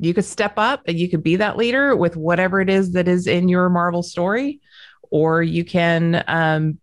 you 0.03 0.15
could 0.15 0.25
step 0.25 0.55
up 0.57 0.83
and 0.87 0.99
you 0.99 1.09
could 1.09 1.23
be 1.23 1.37
that 1.37 1.57
leader 1.57 1.95
with 1.95 2.17
whatever 2.17 2.61
it 2.61 2.69
is 2.69 2.93
that 2.93 3.09
is 3.09 3.27
in 3.27 3.49
your 3.49 3.69
Marvel 3.69 4.03
story, 4.03 4.61
or 5.11 5.43
you 5.43 5.65
can, 5.65 6.25
um, 6.27 6.79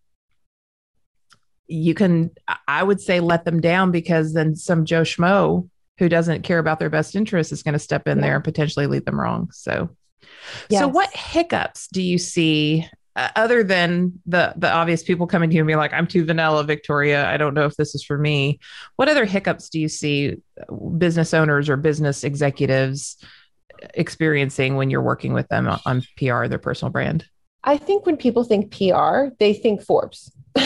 you 1.68 1.94
can, 1.94 2.32
I 2.68 2.82
would 2.82 3.02
say, 3.02 3.20
let 3.20 3.46
them 3.46 3.60
down 3.60 3.92
because 3.92 4.34
then 4.34 4.56
some 4.56 4.86
Joe 4.86 5.02
Schmo 5.02 5.70
who 5.98 6.08
doesn't 6.08 6.44
care 6.44 6.60
about 6.60 6.80
their 6.80 6.90
best 6.90 7.16
interest 7.16 7.52
is 7.52 7.62
going 7.62 7.74
to 7.74 7.80
step 7.80 8.08
in 8.08 8.18
yeah. 8.18 8.24
there 8.24 8.36
and 8.36 8.44
potentially 8.44 8.88
lead 8.88 9.06
them 9.06 9.20
wrong. 9.20 9.50
So, 9.52 9.90
yes. 10.70 10.80
so 10.80 10.88
what 10.88 11.14
hiccups 11.14 11.90
do 11.92 12.02
you 12.02 12.18
see 12.18 12.88
other 13.36 13.64
than 13.64 14.14
the 14.26 14.54
the 14.58 14.72
obvious 14.72 15.04
people 15.04 15.28
coming 15.28 15.50
to 15.50 15.56
you 15.56 15.62
and 15.62 15.68
being 15.68 15.80
like, 15.80 15.94
"I'm 15.94 16.08
too 16.08 16.26
vanilla, 16.26 16.64
Victoria. 16.64 17.30
I 17.30 17.38
don't 17.38 17.54
know 17.54 17.66
if 17.66 17.76
this 17.76 17.96
is 17.96 18.04
for 18.04 18.18
me." 18.18 18.60
What 18.96 19.10
other 19.10 19.26
hiccups 19.26 19.70
do 19.70 19.80
you 19.80 19.88
see 19.88 20.38
uh, 20.60 20.74
business 20.76 21.34
owners 21.34 21.70
or 21.70 21.78
business 21.78 22.24
executives 22.24 23.18
experiencing 23.94 24.76
when 24.76 24.90
you're 24.90 25.02
working 25.02 25.34
with 25.34 25.48
them 25.50 25.68
on 25.86 26.04
PR, 26.18 26.48
their 26.48 26.60
personal 26.60 26.92
brand? 26.92 27.26
I 27.64 27.78
think 27.78 28.06
when 28.06 28.18
people 28.18 28.44
think 28.44 28.72
PR, 28.72 29.28
they 29.40 29.54
think 29.54 29.82
Forbes. 29.82 30.32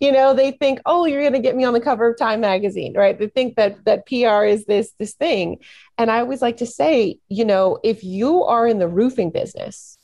you 0.00 0.12
know, 0.12 0.34
they 0.34 0.52
think, 0.52 0.80
"Oh, 0.86 1.06
you're 1.06 1.22
going 1.22 1.32
to 1.32 1.38
get 1.38 1.56
me 1.56 1.64
on 1.64 1.72
the 1.72 1.80
cover 1.80 2.08
of 2.08 2.18
Time 2.18 2.40
magazine," 2.40 2.94
right? 2.94 3.18
They 3.18 3.28
think 3.28 3.56
that 3.56 3.84
that 3.84 4.06
PR 4.06 4.44
is 4.44 4.64
this 4.66 4.92
this 4.98 5.14
thing. 5.14 5.58
And 5.98 6.10
I 6.10 6.20
always 6.20 6.42
like 6.42 6.58
to 6.58 6.66
say, 6.66 7.18
you 7.28 7.44
know, 7.44 7.78
if 7.82 8.04
you 8.04 8.44
are 8.44 8.66
in 8.66 8.78
the 8.78 8.88
roofing 8.88 9.30
business, 9.30 9.95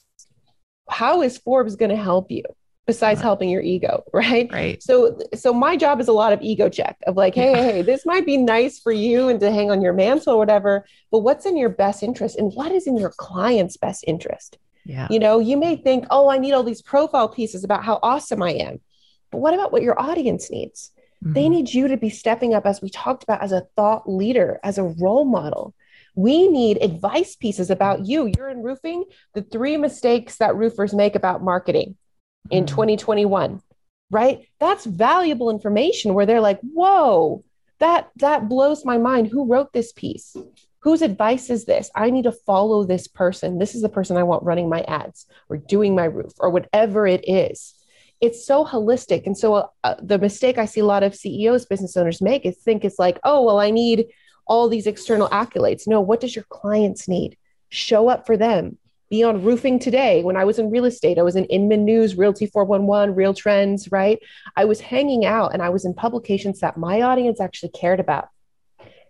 how 0.88 1.22
is 1.22 1.38
Forbes 1.38 1.76
going 1.76 1.90
to 1.90 1.96
help 1.96 2.30
you? 2.30 2.44
besides 2.86 3.20
helping 3.20 3.48
your 3.48 3.62
ego 3.62 4.02
right 4.12 4.50
right 4.52 4.82
so 4.82 5.18
so 5.34 5.52
my 5.52 5.76
job 5.76 6.00
is 6.00 6.08
a 6.08 6.12
lot 6.12 6.32
of 6.32 6.40
ego 6.42 6.68
check 6.68 6.96
of 7.06 7.16
like 7.16 7.34
hey 7.34 7.52
yeah. 7.52 7.62
hey 7.62 7.82
this 7.82 8.04
might 8.04 8.26
be 8.26 8.36
nice 8.36 8.78
for 8.78 8.92
you 8.92 9.28
and 9.28 9.40
to 9.40 9.50
hang 9.50 9.70
on 9.70 9.80
your 9.80 9.92
mantle 9.92 10.34
or 10.34 10.38
whatever 10.38 10.84
but 11.10 11.20
what's 11.20 11.46
in 11.46 11.56
your 11.56 11.68
best 11.68 12.02
interest 12.02 12.36
and 12.36 12.52
what 12.54 12.72
is 12.72 12.86
in 12.86 12.96
your 12.96 13.12
client's 13.16 13.76
best 13.76 14.04
interest 14.06 14.58
yeah 14.84 15.06
you 15.10 15.18
know 15.18 15.38
you 15.38 15.56
may 15.56 15.76
think 15.76 16.04
oh 16.10 16.28
i 16.28 16.38
need 16.38 16.52
all 16.52 16.64
these 16.64 16.82
profile 16.82 17.28
pieces 17.28 17.62
about 17.62 17.84
how 17.84 17.98
awesome 18.02 18.42
i 18.42 18.50
am 18.50 18.80
but 19.30 19.38
what 19.38 19.54
about 19.54 19.72
what 19.72 19.82
your 19.82 20.00
audience 20.00 20.50
needs 20.50 20.90
mm-hmm. 21.22 21.34
they 21.34 21.48
need 21.48 21.72
you 21.72 21.86
to 21.86 21.96
be 21.96 22.10
stepping 22.10 22.52
up 22.52 22.66
as 22.66 22.82
we 22.82 22.90
talked 22.90 23.22
about 23.22 23.42
as 23.42 23.52
a 23.52 23.62
thought 23.76 24.10
leader 24.10 24.58
as 24.64 24.76
a 24.76 24.82
role 24.82 25.24
model 25.24 25.72
we 26.14 26.48
need 26.48 26.82
advice 26.82 27.36
pieces 27.36 27.70
about 27.70 28.06
you. 28.06 28.30
You're 28.36 28.50
in 28.50 28.62
roofing, 28.62 29.04
the 29.34 29.42
three 29.42 29.76
mistakes 29.76 30.36
that 30.38 30.56
roofers 30.56 30.94
make 30.94 31.14
about 31.14 31.42
marketing 31.42 31.96
in 32.50 32.64
mm-hmm. 32.64 32.74
2021 32.74 33.62
right? 34.12 34.46
That's 34.60 34.84
valuable 34.84 35.48
information 35.48 36.14
where 36.14 36.26
they're 36.26 36.40
like 36.40 36.60
whoa 36.60 37.42
that 37.80 38.10
that 38.16 38.48
blows 38.48 38.84
my 38.84 38.96
mind. 38.96 39.26
Who 39.26 39.46
wrote 39.46 39.72
this 39.72 39.92
piece? 39.92 40.36
Whose 40.80 41.02
advice 41.02 41.50
is 41.50 41.64
this? 41.64 41.90
I 41.96 42.10
need 42.10 42.24
to 42.24 42.32
follow 42.32 42.84
this 42.84 43.08
person. 43.08 43.58
This 43.58 43.74
is 43.74 43.82
the 43.82 43.88
person 43.88 44.16
i 44.16 44.22
want 44.22 44.44
running 44.44 44.68
my 44.68 44.82
ads 44.82 45.26
or 45.48 45.56
doing 45.56 45.96
my 45.96 46.04
roof 46.04 46.32
or 46.38 46.50
whatever 46.50 47.08
it 47.08 47.28
is. 47.28 47.74
It's 48.20 48.46
so 48.46 48.64
holistic. 48.64 49.26
And 49.26 49.36
so 49.36 49.70
uh 49.82 49.96
the 50.00 50.18
mistake 50.18 50.58
i 50.58 50.66
see 50.66 50.80
a 50.80 50.84
lot 50.84 51.02
of 51.02 51.14
ceos 51.14 51.66
business 51.66 51.96
owners 51.96 52.22
make 52.22 52.46
is 52.46 52.56
think 52.58 52.84
it's 52.84 53.00
like 53.00 53.18
oh 53.24 53.42
well 53.42 53.58
i 53.58 53.70
need 53.70 54.06
all 54.46 54.68
these 54.68 54.86
external 54.86 55.28
accolades 55.28 55.86
no 55.86 56.00
what 56.00 56.20
does 56.20 56.34
your 56.34 56.46
clients 56.48 57.08
need 57.08 57.36
show 57.68 58.08
up 58.08 58.26
for 58.26 58.36
them 58.36 58.78
be 59.12 59.22
on 59.22 59.44
roofing 59.44 59.78
today. 59.78 60.22
When 60.22 60.38
I 60.38 60.44
was 60.44 60.58
in 60.58 60.70
real 60.70 60.86
estate, 60.86 61.18
I 61.18 61.22
was 61.22 61.36
in 61.36 61.44
Inman 61.44 61.84
News, 61.84 62.16
Realty 62.16 62.46
411, 62.46 63.14
Real 63.14 63.34
Trends, 63.34 63.92
right? 63.92 64.18
I 64.56 64.64
was 64.64 64.80
hanging 64.80 65.26
out 65.26 65.52
and 65.52 65.60
I 65.60 65.68
was 65.68 65.84
in 65.84 65.92
publications 65.92 66.60
that 66.60 66.78
my 66.78 67.02
audience 67.02 67.38
actually 67.38 67.72
cared 67.72 68.00
about. 68.00 68.30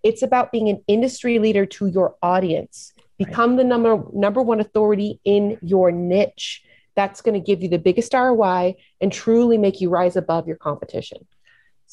It's 0.03 0.23
about 0.23 0.51
being 0.51 0.69
an 0.69 0.83
industry 0.89 1.39
leader 1.39 1.67
to 1.67 1.87
your 1.87 2.17
audience. 2.21 2.93
Become 3.17 3.51
right. 3.51 3.59
the 3.59 3.65
number 3.65 4.03
number 4.13 4.43
one 4.43 4.59
authority 4.59 5.21
in 5.25 5.57
your 5.63 5.93
niche. 5.93 6.65
That's 6.97 7.21
going 7.21 7.41
to 7.41 7.47
give 7.47 7.63
you 7.63 7.69
the 7.69 7.79
biggest 7.79 8.13
ROI 8.13 8.75
and 9.01 9.13
truly 9.13 9.57
make 9.57 9.81
you 9.81 9.89
rise 9.89 10.17
above 10.17 10.49
your 10.49 10.57
competition. 10.57 11.29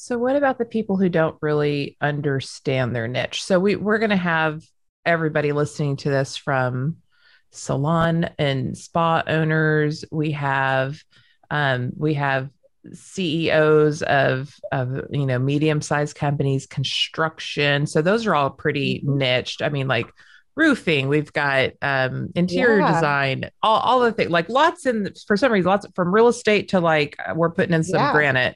So, 0.02 0.18
what 0.18 0.38
about 0.38 0.58
the 0.58 0.64
people 0.64 0.96
who 0.96 1.10
don't 1.10 1.36
really 1.42 1.98
understand 2.00 2.96
their 2.96 3.10
niche? 3.10 3.44
So, 3.44 3.60
we, 3.60 3.76
we're 3.76 4.00
going 4.00 4.12
to 4.12 4.16
have 4.16 4.64
everybody 5.06 5.52
listening 5.52 5.98
to 5.98 6.10
this 6.10 6.38
from 6.38 7.00
salon 7.52 8.30
and 8.40 8.78
spa 8.78 9.24
owners. 9.28 10.06
We 10.10 10.32
have 10.32 11.04
um, 11.52 11.92
we 11.98 12.14
have 12.14 12.50
CEOs 12.94 14.02
of 14.04 14.56
of 14.72 15.02
you 15.12 15.26
know 15.26 15.38
medium 15.38 15.82
sized 15.82 16.16
companies, 16.16 16.66
construction. 16.66 17.86
So 17.86 18.02
those 18.02 18.26
are 18.26 18.34
all 18.34 18.52
pretty 18.52 19.02
mm-hmm. 19.02 19.18
niched. 19.18 19.62
I 19.62 19.68
mean, 19.68 19.90
like 19.90 20.08
roofing. 20.56 21.10
We've 21.10 21.34
got 21.34 21.72
um, 21.82 22.30
interior 22.36 22.80
yeah. 22.80 22.94
design, 22.94 23.52
all 23.62 23.82
all 23.82 24.00
the 24.00 24.14
things. 24.14 24.32
Like 24.32 24.48
lots 24.48 24.86
in 24.86 25.12
for 25.28 25.36
some 25.36 25.52
reason, 25.52 25.68
lots 25.68 25.86
from 25.94 26.16
real 26.16 26.30
estate 26.30 26.70
to 26.70 26.80
like 26.80 27.18
we're 27.36 27.52
putting 27.52 27.74
in 27.74 27.84
some 27.84 28.00
yeah. 28.00 28.14
granite. 28.14 28.56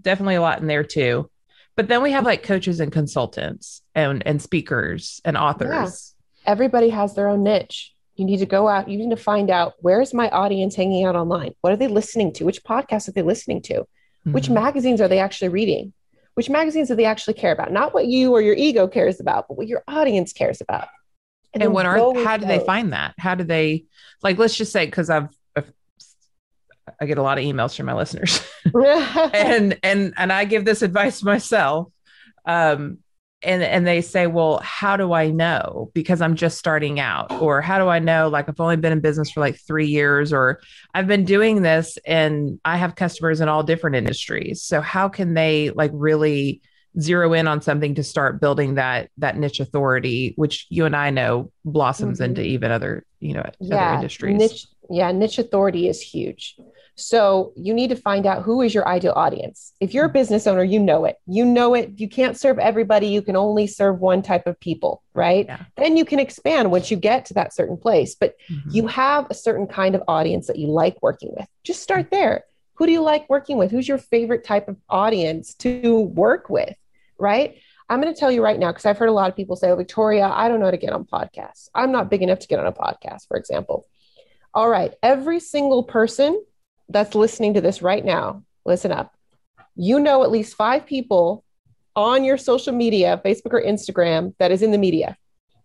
Definitely 0.00 0.36
a 0.36 0.40
lot 0.40 0.60
in 0.60 0.66
there 0.66 0.84
too. 0.84 1.30
But 1.76 1.88
then 1.88 2.02
we 2.02 2.12
have 2.12 2.24
like 2.24 2.42
coaches 2.42 2.80
and 2.80 2.92
consultants 2.92 3.82
and 3.94 4.22
and 4.26 4.40
speakers 4.40 5.20
and 5.24 5.36
authors. 5.36 6.14
Yeah. 6.46 6.52
Everybody 6.52 6.90
has 6.90 7.14
their 7.14 7.28
own 7.28 7.42
niche. 7.42 7.92
You 8.16 8.24
need 8.24 8.38
to 8.38 8.46
go 8.46 8.68
out, 8.68 8.88
you 8.88 8.96
need 8.96 9.10
to 9.10 9.16
find 9.16 9.50
out 9.50 9.74
where 9.80 10.00
is 10.00 10.14
my 10.14 10.28
audience 10.30 10.76
hanging 10.76 11.04
out 11.04 11.16
online? 11.16 11.54
What 11.62 11.72
are 11.72 11.76
they 11.76 11.88
listening 11.88 12.32
to? 12.34 12.44
Which 12.44 12.62
podcasts 12.62 13.08
are 13.08 13.12
they 13.12 13.22
listening 13.22 13.60
to? 13.62 13.74
Mm-hmm. 13.80 14.32
Which 14.32 14.48
magazines 14.48 15.00
are 15.00 15.08
they 15.08 15.18
actually 15.18 15.48
reading? 15.48 15.92
Which 16.34 16.48
magazines 16.48 16.88
do 16.88 16.94
they 16.94 17.06
actually 17.06 17.34
care 17.34 17.52
about? 17.52 17.72
Not 17.72 17.92
what 17.92 18.06
you 18.06 18.32
or 18.32 18.40
your 18.40 18.54
ego 18.54 18.86
cares 18.86 19.20
about, 19.20 19.48
but 19.48 19.56
what 19.56 19.66
your 19.66 19.82
audience 19.88 20.32
cares 20.32 20.60
about. 20.60 20.88
And, 21.54 21.62
and 21.62 21.72
what 21.72 21.86
are 21.86 21.96
how 22.24 22.36
do 22.36 22.46
they 22.46 22.60
find 22.60 22.92
that? 22.92 23.14
How 23.18 23.34
do 23.34 23.44
they 23.44 23.84
like 24.22 24.38
let's 24.38 24.56
just 24.56 24.72
say 24.72 24.86
because 24.86 25.10
I've 25.10 25.28
I 27.00 27.06
get 27.06 27.18
a 27.18 27.22
lot 27.22 27.38
of 27.38 27.44
emails 27.44 27.76
from 27.76 27.86
my 27.86 27.94
listeners. 27.94 28.44
and 28.74 29.78
and 29.82 30.14
and 30.16 30.32
I 30.32 30.44
give 30.44 30.64
this 30.64 30.82
advice 30.82 31.22
myself. 31.22 31.88
Um, 32.46 32.98
and 33.44 33.62
and 33.62 33.86
they 33.86 34.00
say 34.00 34.26
well 34.26 34.58
how 34.62 34.96
do 34.96 35.12
i 35.12 35.30
know 35.30 35.90
because 35.94 36.20
i'm 36.20 36.34
just 36.34 36.58
starting 36.58 36.98
out 36.98 37.30
or 37.40 37.60
how 37.60 37.78
do 37.78 37.88
i 37.88 37.98
know 37.98 38.28
like 38.28 38.48
i've 38.48 38.60
only 38.60 38.76
been 38.76 38.92
in 38.92 39.00
business 39.00 39.30
for 39.30 39.40
like 39.40 39.58
3 39.66 39.86
years 39.86 40.32
or 40.32 40.60
i've 40.94 41.06
been 41.06 41.24
doing 41.24 41.62
this 41.62 41.98
and 42.06 42.58
i 42.64 42.76
have 42.76 42.94
customers 42.94 43.40
in 43.40 43.48
all 43.48 43.62
different 43.62 43.96
industries 43.96 44.62
so 44.62 44.80
how 44.80 45.08
can 45.08 45.34
they 45.34 45.70
like 45.70 45.90
really 45.94 46.60
zero 47.00 47.32
in 47.32 47.48
on 47.48 47.60
something 47.60 47.94
to 47.96 48.02
start 48.02 48.40
building 48.40 48.74
that 48.74 49.10
that 49.18 49.36
niche 49.36 49.60
authority 49.60 50.32
which 50.36 50.66
you 50.70 50.84
and 50.84 50.96
i 50.96 51.10
know 51.10 51.50
blossoms 51.64 52.18
mm-hmm. 52.18 52.30
into 52.30 52.42
even 52.42 52.70
other 52.70 53.04
you 53.20 53.34
know 53.34 53.48
yeah, 53.60 53.76
other 53.76 53.94
industries 53.96 54.38
niche, 54.38 54.66
yeah 54.90 55.10
niche 55.10 55.38
authority 55.38 55.88
is 55.88 56.00
huge 56.00 56.56
so 56.96 57.52
you 57.56 57.74
need 57.74 57.90
to 57.90 57.96
find 57.96 58.24
out 58.24 58.42
who 58.42 58.62
is 58.62 58.72
your 58.72 58.86
ideal 58.86 59.14
audience. 59.16 59.72
If 59.80 59.94
you're 59.94 60.06
a 60.06 60.10
mm. 60.10 60.14
business 60.14 60.46
owner, 60.46 60.62
you 60.62 60.78
know 60.78 61.04
it. 61.04 61.16
You 61.26 61.44
know 61.44 61.74
it. 61.74 61.92
You 61.96 62.08
can't 62.08 62.38
serve 62.38 62.58
everybody. 62.58 63.08
You 63.08 63.22
can 63.22 63.36
only 63.36 63.66
serve 63.66 64.00
one 64.00 64.22
type 64.22 64.46
of 64.46 64.58
people, 64.60 65.02
right? 65.12 65.46
Yeah. 65.46 65.64
Then 65.76 65.96
you 65.96 66.04
can 66.04 66.20
expand 66.20 66.70
once 66.70 66.90
you 66.90 66.96
get 66.96 67.26
to 67.26 67.34
that 67.34 67.52
certain 67.52 67.76
place. 67.76 68.14
But 68.14 68.36
mm-hmm. 68.48 68.70
you 68.70 68.86
have 68.86 69.26
a 69.28 69.34
certain 69.34 69.66
kind 69.66 69.94
of 69.94 70.02
audience 70.06 70.46
that 70.46 70.58
you 70.58 70.68
like 70.68 71.02
working 71.02 71.32
with. 71.36 71.48
Just 71.64 71.82
start 71.82 72.10
there. 72.10 72.44
Who 72.74 72.86
do 72.86 72.92
you 72.92 73.02
like 73.02 73.28
working 73.28 73.56
with? 73.58 73.70
Who's 73.70 73.88
your 73.88 73.98
favorite 73.98 74.44
type 74.44 74.68
of 74.68 74.76
audience 74.88 75.54
to 75.54 76.00
work 76.00 76.48
with, 76.48 76.76
right? 77.18 77.56
I'm 77.88 78.00
going 78.00 78.12
to 78.12 78.18
tell 78.18 78.30
you 78.30 78.42
right 78.42 78.58
now 78.58 78.70
because 78.70 78.86
I've 78.86 78.98
heard 78.98 79.08
a 79.08 79.12
lot 79.12 79.28
of 79.28 79.36
people 79.36 79.56
say, 79.56 79.70
oh, 79.70 79.76
Victoria, 79.76 80.26
I 80.26 80.48
don't 80.48 80.58
know 80.58 80.66
how 80.66 80.70
to 80.70 80.76
get 80.76 80.92
on 80.92 81.04
podcasts. 81.04 81.68
I'm 81.74 81.92
not 81.92 82.10
big 82.10 82.22
enough 82.22 82.38
to 82.40 82.48
get 82.48 82.58
on 82.58 82.66
a 82.66 82.72
podcast, 82.72 83.28
for 83.28 83.36
example. 83.36 83.86
All 84.54 84.68
right, 84.68 84.94
every 85.02 85.40
single 85.40 85.82
person 85.82 86.40
that's 86.88 87.14
listening 87.14 87.54
to 87.54 87.60
this 87.60 87.82
right 87.82 88.04
now, 88.04 88.42
listen 88.64 88.92
up. 88.92 89.12
You 89.76 89.98
know 89.98 90.22
at 90.22 90.30
least 90.30 90.56
five 90.56 90.86
people 90.86 91.44
on 91.96 92.24
your 92.24 92.36
social 92.36 92.72
media, 92.72 93.20
Facebook 93.24 93.52
or 93.52 93.62
Instagram, 93.62 94.34
that 94.38 94.50
is 94.50 94.62
in 94.62 94.70
the 94.70 94.78
media. 94.78 95.16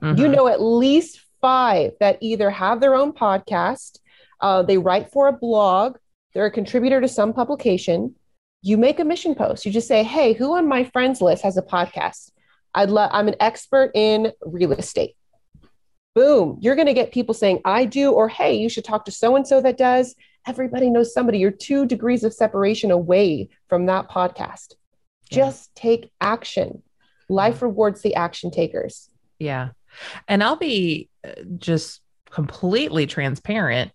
Mm-hmm. 0.01 0.19
You 0.19 0.27
know 0.27 0.47
at 0.47 0.61
least 0.61 1.21
five 1.41 1.91
that 1.99 2.17
either 2.21 2.49
have 2.49 2.79
their 2.79 2.95
own 2.95 3.13
podcast, 3.13 3.99
uh, 4.41 4.63
they 4.63 4.77
write 4.77 5.11
for 5.11 5.27
a 5.27 5.33
blog, 5.33 5.97
they're 6.33 6.45
a 6.45 6.51
contributor 6.51 7.01
to 7.01 7.07
some 7.07 7.33
publication. 7.33 8.15
You 8.61 8.77
make 8.77 8.99
a 8.99 9.05
mission 9.05 9.35
post. 9.35 9.65
You 9.65 9.71
just 9.71 9.87
say, 9.87 10.03
"Hey, 10.03 10.33
who 10.33 10.55
on 10.55 10.67
my 10.67 10.83
friends 10.83 11.21
list 11.21 11.43
has 11.43 11.57
a 11.57 11.61
podcast? 11.61 12.31
I'd 12.73 12.89
love. 12.89 13.09
I'm 13.13 13.27
an 13.27 13.35
expert 13.39 13.91
in 13.95 14.33
real 14.41 14.73
estate." 14.73 15.15
Boom! 16.13 16.57
You're 16.61 16.75
going 16.75 16.87
to 16.87 16.93
get 16.93 17.11
people 17.11 17.33
saying, 17.33 17.61
"I 17.63 17.85
do," 17.85 18.11
or 18.11 18.27
"Hey, 18.27 18.55
you 18.55 18.69
should 18.69 18.83
talk 18.83 19.05
to 19.05 19.11
so 19.11 19.35
and 19.35 19.47
so 19.47 19.61
that 19.61 19.77
does." 19.77 20.15
Everybody 20.49 20.89
knows 20.89 21.13
somebody. 21.13 21.37
You're 21.37 21.51
two 21.51 21.85
degrees 21.85 22.23
of 22.23 22.33
separation 22.33 22.89
away 22.89 23.49
from 23.67 23.85
that 23.85 24.09
podcast. 24.09 24.73
Yeah. 25.29 25.45
Just 25.45 25.73
take 25.75 26.11
action. 26.19 26.81
Life 27.29 27.61
rewards 27.61 28.01
the 28.01 28.15
action 28.15 28.49
takers. 28.49 29.09
Yeah. 29.37 29.69
And 30.27 30.43
I'll 30.43 30.55
be 30.55 31.07
uh, 31.23 31.33
just 31.59 32.01
completely 32.31 33.05
transparent. 33.05 33.91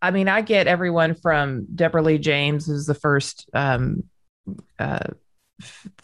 I 0.00 0.12
mean, 0.12 0.28
I 0.28 0.40
get 0.40 0.68
everyone 0.68 1.16
from 1.16 1.66
Deborah 1.74 2.02
Lee 2.02 2.18
James, 2.18 2.66
who's 2.66 2.86
the 2.86 2.94
first 2.94 3.50
um, 3.52 4.04
uh, 4.78 5.08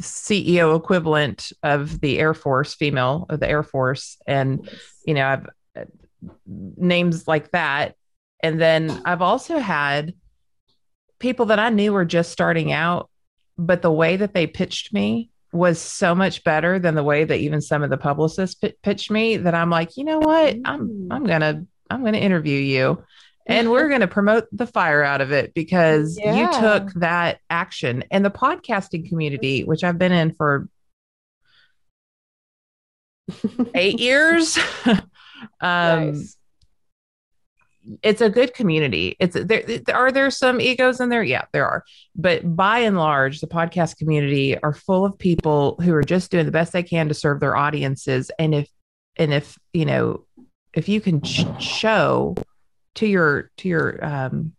CEO 0.03 0.77
equivalent 0.77 1.53
of 1.63 2.01
the 2.01 2.19
Air 2.19 2.35
Force, 2.35 2.75
female 2.75 3.27
of 3.29 3.39
the 3.39 3.49
Air 3.49 3.63
Force, 3.63 4.17
and 4.27 4.69
you 5.05 5.15
know, 5.15 5.27
I've 5.27 5.47
uh, 5.77 5.85
names 6.47 7.29
like 7.29 7.51
that 7.51 7.95
and 8.43 8.61
then 8.61 9.03
I've 9.05 9.23
also 9.23 9.59
had 9.59 10.15
people 11.19 11.47
that 11.47 11.59
I 11.59 11.71
knew 11.71 11.93
were 11.93 12.05
just 12.05 12.33
starting 12.33 12.73
out, 12.73 13.11
but 13.59 13.83
the 13.83 13.93
way 13.93 14.17
that 14.17 14.35
they 14.35 14.47
pitched 14.47 14.93
me 14.93 15.31
was 15.53 15.81
so 15.81 16.15
much 16.15 16.45
better 16.45 16.79
than 16.79 16.95
the 16.95 17.03
way 17.03 17.25
that 17.25 17.39
even 17.39 17.61
some 17.61 17.83
of 17.83 17.91
the 17.91 17.97
publicists 17.97 18.55
p- 18.55 18.75
pitched 18.83 19.11
me 19.11 19.37
that 19.37 19.55
I'm 19.55 19.71
like, 19.71 19.97
you 19.97 20.05
know 20.05 20.19
what? 20.21 20.57
I'm 20.65 21.09
I'm 21.11 21.25
going 21.25 21.41
to 21.41 21.67
I'm 21.91 22.03
going 22.03 22.13
to 22.15 22.21
interview 22.21 22.59
you 22.59 23.05
and 23.47 23.71
we're 23.71 23.89
going 23.91 24.01
to 24.01 24.09
promote 24.09 24.47
the 24.53 24.67
fire 24.67 25.03
out 25.03 25.21
of 25.21 25.33
it 25.33 25.53
because 25.55 26.19
yeah. 26.19 26.35
you 26.37 26.61
took 26.61 26.93
that 26.95 27.41
action 27.51 28.05
and 28.11 28.25
the 28.25 28.31
podcasting 28.31 29.09
community 29.09 29.65
which 29.65 29.83
I've 29.83 29.99
been 29.99 30.13
in 30.13 30.35
for 30.35 30.69
8 33.75 33.99
years 33.99 34.59
um 34.87 36.13
nice 36.13 36.37
it's 38.03 38.21
a 38.21 38.31
good 38.31 38.55
community. 38.55 39.17
It's 39.19 39.35
there. 39.35 39.65
Are 39.93 40.13
there 40.13 40.31
some 40.31 40.61
egos 40.61 41.01
in 41.01 41.09
there? 41.09 41.23
Yeah, 41.23 41.45
there 41.53 41.67
are. 41.67 41.85
But 42.15 42.57
by 42.57 42.81
and 42.81 42.97
large, 42.97 43.41
the 43.41 43.47
podcast 43.47 43.97
community 43.97 44.59
are 44.59 44.75
full 44.75 45.05
of 45.05 45.19
people 45.19 45.77
who 45.83 45.95
are 45.95 46.03
just 46.03 46.31
doing 46.31 46.47
the 46.47 46.53
best 46.53 46.73
they 46.73 46.83
can 46.83 47.09
to 47.09 47.15
serve 47.15 47.41
their 47.41 47.57
audiences. 47.57 48.31
And 48.39 48.55
if, 48.55 48.69
and 49.17 49.33
if, 49.33 49.59
you 49.73 49.85
know, 49.85 50.27
if 50.75 50.89
you 50.89 51.01
can 51.01 51.23
show 51.23 52.37
to 52.97 53.07
your 53.07 53.51
to 53.59 53.69
your 53.69 54.05
um 54.05 54.53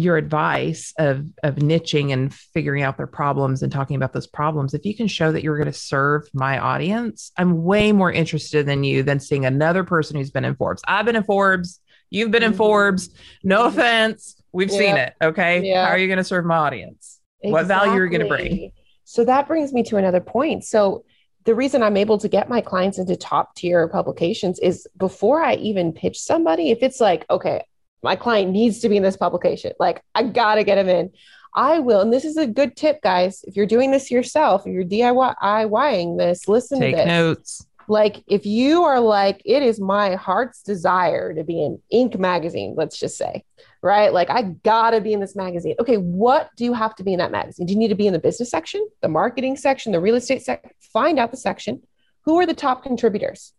your 0.00 0.16
advice 0.16 0.92
of 0.98 1.26
of 1.42 1.56
niching 1.56 2.12
and 2.12 2.34
figuring 2.34 2.82
out 2.82 2.96
their 2.96 3.06
problems 3.06 3.62
and 3.62 3.72
talking 3.72 3.96
about 3.96 4.12
those 4.12 4.26
problems 4.26 4.74
if 4.74 4.84
you 4.84 4.94
can 4.94 5.06
show 5.06 5.32
that 5.32 5.42
you're 5.42 5.56
going 5.56 5.66
to 5.66 5.72
serve 5.72 6.28
my 6.32 6.58
audience 6.58 7.32
i'm 7.36 7.62
way 7.62 7.92
more 7.92 8.12
interested 8.12 8.66
than 8.66 8.84
you 8.84 9.02
than 9.02 9.20
seeing 9.20 9.44
another 9.44 9.84
person 9.84 10.16
who's 10.16 10.30
been 10.30 10.44
in 10.44 10.54
forbes. 10.54 10.82
I've 10.86 11.06
been 11.06 11.16
in 11.16 11.24
forbes. 11.24 11.80
You've 12.10 12.30
been 12.30 12.42
in 12.42 12.50
mm-hmm. 12.50 12.58
forbes. 12.58 13.10
No 13.42 13.66
offense. 13.66 14.36
We've 14.52 14.70
seen 14.70 14.96
it 14.96 15.14
okay? 15.22 15.72
How 15.72 15.84
are 15.86 15.98
you 15.98 16.08
going 16.08 16.18
to 16.18 16.24
serve 16.24 16.44
my 16.44 16.56
audience? 16.56 17.20
Exactly. 17.42 17.52
what 17.52 17.66
value 17.66 17.92
are 17.92 18.04
you 18.04 18.10
going 18.10 18.22
to 18.22 18.28
bring 18.28 18.72
so 19.10 19.24
that 19.24 19.48
brings 19.48 19.72
me 19.72 19.82
to 19.82 19.96
another 19.96 20.20
point. 20.20 20.62
So 20.62 21.04
the 21.44 21.52
reason 21.52 21.82
I'm 21.82 21.96
able 21.96 22.18
to 22.18 22.28
get 22.28 22.48
my 22.48 22.60
clients 22.60 22.96
into 22.96 23.16
top 23.16 23.56
tier 23.56 23.88
publications 23.88 24.60
is 24.60 24.86
before 24.96 25.42
I 25.42 25.54
even 25.54 25.92
pitch 25.92 26.20
somebody, 26.20 26.70
if 26.70 26.78
it's 26.80 27.00
like, 27.00 27.26
okay, 27.28 27.64
my 28.02 28.16
client 28.16 28.50
needs 28.50 28.80
to 28.80 28.88
be 28.88 28.96
in 28.96 29.02
this 29.02 29.16
publication. 29.16 29.72
Like, 29.78 30.02
I 30.14 30.24
got 30.24 30.56
to 30.56 30.64
get 30.64 30.78
him 30.78 30.88
in. 30.88 31.10
I 31.54 31.80
will. 31.80 32.00
And 32.00 32.12
this 32.12 32.24
is 32.24 32.36
a 32.36 32.46
good 32.46 32.76
tip, 32.76 33.02
guys. 33.02 33.44
If 33.46 33.56
you're 33.56 33.66
doing 33.66 33.90
this 33.90 34.10
yourself, 34.10 34.66
if 34.66 34.72
you're 34.72 34.84
DIYing 34.84 36.18
this, 36.18 36.48
listen 36.48 36.80
Take 36.80 36.94
to 36.94 36.98
this. 36.98 37.06
notes. 37.06 37.66
Like, 37.88 38.22
if 38.28 38.46
you 38.46 38.84
are 38.84 39.00
like, 39.00 39.42
it 39.44 39.64
is 39.64 39.80
my 39.80 40.14
heart's 40.14 40.62
desire 40.62 41.34
to 41.34 41.42
be 41.42 41.60
in 41.60 41.82
Inc. 41.92 42.16
magazine, 42.20 42.74
let's 42.76 42.96
just 42.96 43.18
say, 43.18 43.42
right? 43.82 44.12
Like, 44.12 44.30
I 44.30 44.42
got 44.42 44.90
to 44.90 45.00
be 45.00 45.12
in 45.12 45.18
this 45.18 45.34
magazine. 45.34 45.74
Okay, 45.80 45.96
what 45.96 46.50
do 46.56 46.64
you 46.64 46.72
have 46.72 46.94
to 46.96 47.02
be 47.02 47.12
in 47.12 47.18
that 47.18 47.32
magazine? 47.32 47.66
Do 47.66 47.72
you 47.72 47.78
need 47.78 47.88
to 47.88 47.96
be 47.96 48.06
in 48.06 48.12
the 48.12 48.20
business 48.20 48.48
section, 48.48 48.86
the 49.00 49.08
marketing 49.08 49.56
section, 49.56 49.90
the 49.90 49.98
real 49.98 50.14
estate 50.14 50.42
section? 50.42 50.70
Find 50.92 51.18
out 51.18 51.32
the 51.32 51.36
section. 51.36 51.82
Who 52.26 52.38
are 52.38 52.46
the 52.46 52.54
top 52.54 52.84
contributors? 52.84 53.54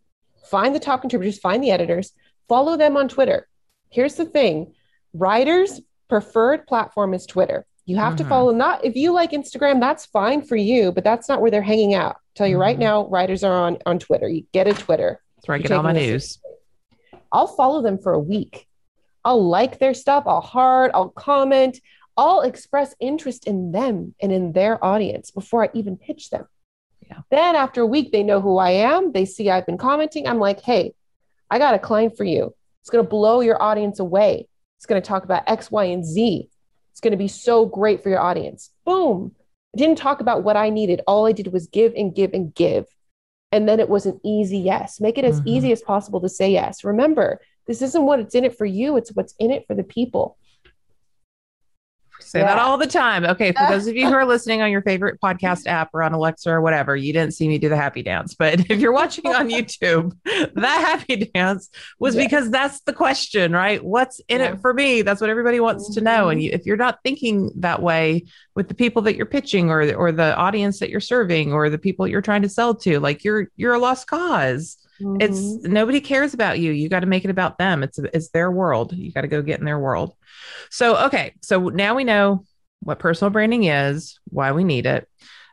Find 0.46 0.74
the 0.74 0.80
top 0.80 1.02
contributors, 1.02 1.38
find 1.38 1.62
the 1.62 1.70
editors, 1.70 2.12
follow 2.48 2.78
them 2.78 2.96
on 2.96 3.08
Twitter 3.08 3.48
here's 3.92 4.14
the 4.14 4.24
thing. 4.24 4.74
Writers 5.12 5.80
preferred 6.08 6.66
platform 6.66 7.14
is 7.14 7.26
twitter. 7.26 7.64
You 7.86 7.96
have 7.96 8.14
mm-hmm. 8.14 8.24
to 8.24 8.28
follow 8.28 8.52
not 8.52 8.84
if 8.84 8.96
you 8.96 9.12
like 9.12 9.30
instagram 9.30 9.80
that's 9.80 10.06
fine 10.06 10.42
for 10.42 10.56
you 10.56 10.92
but 10.92 11.04
that's 11.04 11.28
not 11.28 11.40
where 11.40 11.50
they're 11.50 11.62
hanging 11.62 11.94
out. 11.94 12.16
Tell 12.34 12.46
you 12.46 12.54
mm-hmm. 12.54 12.62
right 12.62 12.78
now 12.78 13.06
writers 13.06 13.44
are 13.44 13.52
on 13.52 13.78
on 13.86 13.98
twitter. 13.98 14.28
You 14.28 14.44
get 14.52 14.66
a 14.66 14.74
twitter. 14.74 15.22
That's 15.36 15.48
where 15.48 15.56
i 15.56 15.58
get 15.58 15.72
all 15.72 15.82
my 15.82 15.92
news. 15.92 16.38
I'll 17.30 17.46
follow 17.46 17.82
them 17.82 17.98
for 17.98 18.12
a 18.12 18.18
week. 18.18 18.66
I'll 19.24 19.48
like 19.48 19.78
their 19.78 19.94
stuff. 19.94 20.24
I'll 20.26 20.40
heart. 20.40 20.90
I'll 20.92 21.08
comment. 21.08 21.80
I'll 22.16 22.42
express 22.42 22.94
interest 23.00 23.46
in 23.46 23.72
them 23.72 24.14
and 24.20 24.32
in 24.32 24.52
their 24.52 24.84
audience 24.84 25.30
before 25.30 25.64
i 25.64 25.70
even 25.72 25.96
pitch 25.96 26.28
them. 26.30 26.46
Yeah. 27.08 27.20
then 27.30 27.56
after 27.56 27.80
a 27.80 27.86
week 27.86 28.12
they 28.12 28.22
know 28.22 28.40
who 28.40 28.58
i 28.58 28.70
am. 28.70 29.12
They 29.12 29.24
see 29.24 29.50
i've 29.50 29.66
been 29.66 29.78
commenting. 29.78 30.28
I'm 30.28 30.38
like 30.38 30.60
hey 30.60 30.94
i 31.50 31.58
got 31.58 31.74
a 31.74 31.78
client 31.78 32.16
for 32.16 32.24
you 32.24 32.54
it's 32.82 32.90
going 32.90 33.04
to 33.04 33.08
blow 33.08 33.40
your 33.40 33.62
audience 33.62 34.00
away. 34.00 34.48
It's 34.76 34.86
going 34.86 35.00
to 35.00 35.06
talk 35.06 35.24
about 35.24 35.44
X, 35.46 35.70
Y, 35.70 35.84
and 35.84 36.04
Z. 36.04 36.48
It's 36.90 37.00
going 37.00 37.12
to 37.12 37.16
be 37.16 37.28
so 37.28 37.64
great 37.64 38.02
for 38.02 38.08
your 38.08 38.20
audience. 38.20 38.70
Boom. 38.84 39.32
I 39.74 39.78
didn't 39.78 39.98
talk 39.98 40.20
about 40.20 40.42
what 40.42 40.56
I 40.56 40.68
needed. 40.68 41.00
All 41.06 41.26
I 41.26 41.32
did 41.32 41.52
was 41.52 41.68
give 41.68 41.94
and 41.94 42.14
give 42.14 42.34
and 42.34 42.54
give. 42.54 42.86
And 43.52 43.68
then 43.68 43.80
it 43.80 43.88
was 43.88 44.06
an 44.06 44.20
easy 44.24 44.58
yes. 44.58 45.00
Make 45.00 45.16
it 45.16 45.24
as 45.24 45.38
mm-hmm. 45.38 45.48
easy 45.48 45.72
as 45.72 45.80
possible 45.80 46.20
to 46.20 46.28
say 46.28 46.50
yes. 46.50 46.82
Remember, 46.82 47.40
this 47.66 47.82
isn't 47.82 48.04
what 48.04 48.18
it's 48.18 48.34
in 48.34 48.44
it 48.44 48.58
for 48.58 48.66
you, 48.66 48.96
it's 48.96 49.12
what's 49.12 49.34
in 49.38 49.50
it 49.50 49.66
for 49.66 49.74
the 49.74 49.84
people. 49.84 50.36
Say 52.32 52.38
yeah. 52.38 52.46
that 52.46 52.58
all 52.58 52.78
the 52.78 52.86
time. 52.86 53.26
Okay, 53.26 53.52
for 53.52 53.66
those 53.68 53.86
of 53.86 53.94
you 53.94 54.06
who 54.06 54.14
are 54.14 54.24
listening 54.26 54.62
on 54.62 54.70
your 54.70 54.80
favorite 54.80 55.20
podcast 55.20 55.66
app 55.66 55.90
or 55.92 56.02
on 56.02 56.14
Alexa 56.14 56.48
or 56.48 56.62
whatever, 56.62 56.96
you 56.96 57.12
didn't 57.12 57.34
see 57.34 57.46
me 57.46 57.58
do 57.58 57.68
the 57.68 57.76
happy 57.76 58.02
dance. 58.02 58.34
But 58.34 58.70
if 58.70 58.80
you're 58.80 58.94
watching 58.94 59.26
on 59.26 59.50
YouTube, 59.50 60.16
that 60.24 60.56
happy 60.56 61.30
dance 61.34 61.68
was 61.98 62.16
yeah. 62.16 62.24
because 62.24 62.50
that's 62.50 62.80
the 62.80 62.94
question, 62.94 63.52
right? 63.52 63.84
What's 63.84 64.18
in 64.28 64.40
yeah. 64.40 64.52
it 64.52 64.62
for 64.62 64.72
me? 64.72 65.02
That's 65.02 65.20
what 65.20 65.28
everybody 65.28 65.60
wants 65.60 65.84
mm-hmm. 65.84 65.94
to 65.96 66.00
know. 66.00 66.30
And 66.30 66.40
mm-hmm. 66.40 66.46
you, 66.46 66.50
if 66.54 66.64
you're 66.64 66.78
not 66.78 67.00
thinking 67.04 67.50
that 67.56 67.82
way 67.82 68.24
with 68.54 68.68
the 68.68 68.74
people 68.74 69.02
that 69.02 69.14
you're 69.14 69.26
pitching 69.26 69.68
or 69.68 69.92
or 69.94 70.10
the 70.10 70.34
audience 70.34 70.78
that 70.78 70.88
you're 70.88 71.00
serving 71.00 71.52
or 71.52 71.68
the 71.68 71.76
people 71.76 72.08
you're 72.08 72.22
trying 72.22 72.42
to 72.42 72.48
sell 72.48 72.74
to, 72.76 72.98
like 72.98 73.24
you're 73.24 73.48
you're 73.56 73.74
a 73.74 73.78
lost 73.78 74.06
because 74.06 74.78
mm-hmm. 75.02 75.20
It's 75.20 75.40
nobody 75.64 76.00
cares 76.00 76.34
about 76.34 76.58
you. 76.58 76.72
You 76.72 76.88
got 76.88 77.00
to 77.00 77.06
make 77.06 77.24
it 77.24 77.30
about 77.30 77.58
them. 77.58 77.82
It's 77.82 77.98
it's 77.98 78.30
their 78.30 78.50
world. 78.50 78.92
You 78.92 79.12
got 79.12 79.22
to 79.22 79.28
go 79.28 79.42
get 79.42 79.58
in 79.58 79.66
their 79.66 79.78
world. 79.78 80.14
So, 80.70 80.96
okay. 81.06 81.34
So 81.42 81.68
now 81.68 81.94
we 81.94 82.04
know 82.04 82.44
what 82.80 82.98
personal 82.98 83.30
branding 83.30 83.64
is, 83.64 84.18
why 84.28 84.52
we 84.52 84.64
need 84.64 84.86
it. 84.86 85.08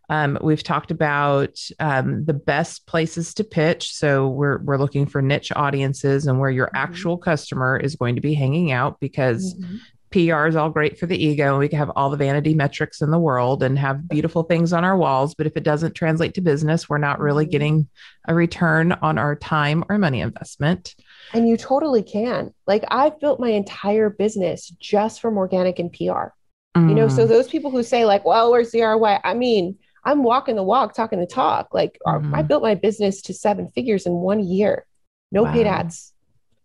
Um, 0.10 0.40
we've 0.42 0.64
talked 0.64 0.90
about 0.90 1.60
um, 1.80 2.26
the 2.26 2.34
best 2.34 2.88
places 2.88 3.36
to 3.36 3.44
pitch. 3.44 3.94
So 3.94 4.28
we're 4.28 4.58
we're 4.60 4.78
looking 4.78 5.06
for 5.06 5.22
niche 5.22 5.52
audiences 5.56 6.26
and 6.26 6.40
where 6.40 6.50
your 6.50 6.68
mm-hmm. 6.68 6.78
actual 6.78 7.18
customer 7.18 7.78
is 7.78 7.96
going 7.96 8.16
to 8.16 8.22
be 8.22 8.34
hanging 8.34 8.72
out 8.72 9.00
because 9.00 9.54
mm-hmm. 9.54 9.78
PR 10.12 10.48
is 10.48 10.56
all 10.56 10.70
great 10.70 10.98
for 10.98 11.06
the 11.06 11.24
ego. 11.24 11.50
And 11.50 11.60
we 11.60 11.68
can 11.68 11.78
have 11.78 11.92
all 11.96 12.10
the 12.10 12.18
vanity 12.18 12.54
metrics 12.54 13.02
in 13.02 13.12
the 13.12 13.20
world 13.20 13.62
and 13.62 13.78
have 13.78 14.08
beautiful 14.08 14.44
things 14.44 14.74
on 14.74 14.84
our 14.84 14.98
walls. 14.98 15.36
But 15.36 15.46
if 15.46 15.56
it 15.56 15.64
doesn't 15.64 15.94
translate 15.94 16.34
to 16.36 16.42
business, 16.42 16.90
we're 16.90 16.98
not 16.98 17.20
really 17.20 17.46
mm-hmm. 17.46 17.52
getting 17.52 17.88
a 18.28 18.34
return 18.34 18.94
on 18.94 19.18
our 19.18 19.36
time 19.36 19.84
or 19.90 19.98
money 19.98 20.22
investment. 20.22 20.96
And 21.34 21.48
you 21.48 21.58
totally 21.58 22.02
can. 22.02 22.54
Like 22.66 22.84
I've 22.90 23.20
built 23.20 23.40
my 23.40 23.50
entire 23.50 24.10
business 24.10 24.70
just 24.80 25.22
from 25.22 25.38
organic 25.38 25.78
and 25.78 25.92
PR. 25.92 26.34
Mm. 26.76 26.90
You 26.90 26.96
know, 26.96 27.08
so 27.08 27.26
mm. 27.26 27.30
those 27.30 27.48
people 27.48 27.72
who 27.72 27.84
say 27.84 28.06
like, 28.06 28.26
"Well, 28.26 28.52
where's 28.52 28.72
the 28.72 28.82
ROI?" 28.82 29.20
I 29.24 29.34
mean, 29.34 29.78
I'm 30.06 30.24
walking 30.24 30.56
the 30.56 30.64
walk, 30.64 30.94
talking 30.94 31.20
the 31.20 31.26
talk. 31.26 31.74
Like 31.74 31.98
mm. 32.06 32.36
I 32.36 32.44
built 32.44 32.62
my 32.62 32.76
business 32.76 33.24
to 33.24 33.34
seven 33.34 33.70
figures 33.70 34.06
in 34.06 34.14
one 34.14 34.40
year. 34.40 34.86
No 35.32 35.44
wow. 35.44 35.54
paid 35.54 35.68
ads. 35.68 36.14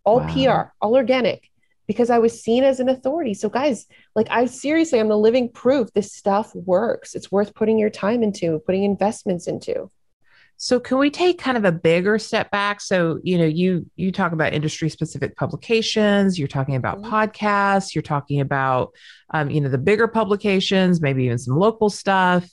All 0.04 0.20
wow. 0.20 0.33
PR, 0.33 0.85
all 0.85 0.94
organic 0.94 1.50
because 1.87 2.11
I 2.11 2.18
was 2.18 2.42
seen 2.42 2.64
as 2.64 2.81
an 2.81 2.88
authority. 2.88 3.35
So 3.35 3.49
guys, 3.49 3.87
like 4.14 4.29
I 4.31 4.47
seriously 4.47 5.01
I'm 5.01 5.09
the 5.09 5.18
living 5.18 5.51
proof 5.51 5.92
this 5.92 6.12
stuff 6.12 6.55
works. 6.55 7.14
It's 7.14 7.31
worth 7.31 7.55
putting 7.55 7.79
your 7.79 7.90
time 7.90 8.23
into, 8.23 8.59
putting 8.61 8.85
investments 8.85 9.47
into. 9.47 9.90
So 10.57 10.79
can 10.79 10.99
we 10.99 11.11
take 11.11 11.38
kind 11.38 11.57
of 11.57 11.64
a 11.64 11.73
bigger 11.73 12.18
step 12.18 12.51
back? 12.51 12.81
So, 12.81 13.18
you 13.23 13.38
know, 13.38 13.44
you 13.44 13.90
you 13.97 14.12
talk 14.12 14.33
about 14.33 14.53
industry 14.53 14.88
specific 14.88 15.37
publications, 15.37 16.38
you're 16.38 16.49
talking 16.49 16.77
about 16.77 17.03
mm-hmm. 17.03 17.12
podcasts, 17.12 17.94
you're 17.94 18.03
talking 18.03 18.40
about 18.40 18.94
um, 19.31 19.51
you 19.51 19.61
know, 19.61 19.68
the 19.68 19.79
bigger 19.79 20.07
publications, 20.07 21.01
maybe 21.01 21.25
even 21.25 21.38
some 21.38 21.57
local 21.57 21.90
stuff. 21.90 22.49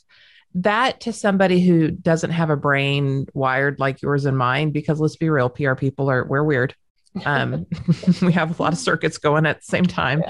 That 0.56 1.02
to 1.02 1.14
somebody 1.14 1.62
who 1.62 1.92
doesn't 1.92 2.32
have 2.32 2.50
a 2.50 2.58
brain 2.58 3.28
wired 3.34 3.80
like 3.80 4.02
yours 4.02 4.26
and 4.26 4.38
mine, 4.38 4.72
because 4.72 5.00
let's 5.00 5.16
be 5.16 5.30
real, 5.30 5.50
PR 5.50 5.76
people 5.76 6.10
are 6.10 6.26
we're 6.26 6.44
weird. 6.44 6.76
Um, 7.26 7.66
we 8.22 8.32
have 8.34 8.58
a 8.58 8.64
lot 8.64 8.74
of 8.74 8.80
circuits 8.80 9.18
going 9.18 9.46
at 9.46 9.58
the 9.58 9.66
same 9.66 9.86
time. 9.86 10.24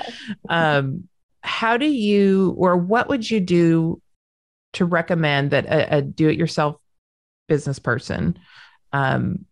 Um, 0.49 1.07
how 1.41 1.77
do 1.77 1.85
you 1.85 2.55
or 2.57 2.77
what 2.77 3.09
would 3.09 3.29
you 3.29 3.39
do 3.39 4.01
to 4.73 4.85
recommend 4.85 5.51
that 5.51 5.65
a, 5.65 5.97
a 5.97 6.01
do-it-yourself 6.01 6.77
business 7.47 7.79
person 7.79 8.37
um, 8.93 9.45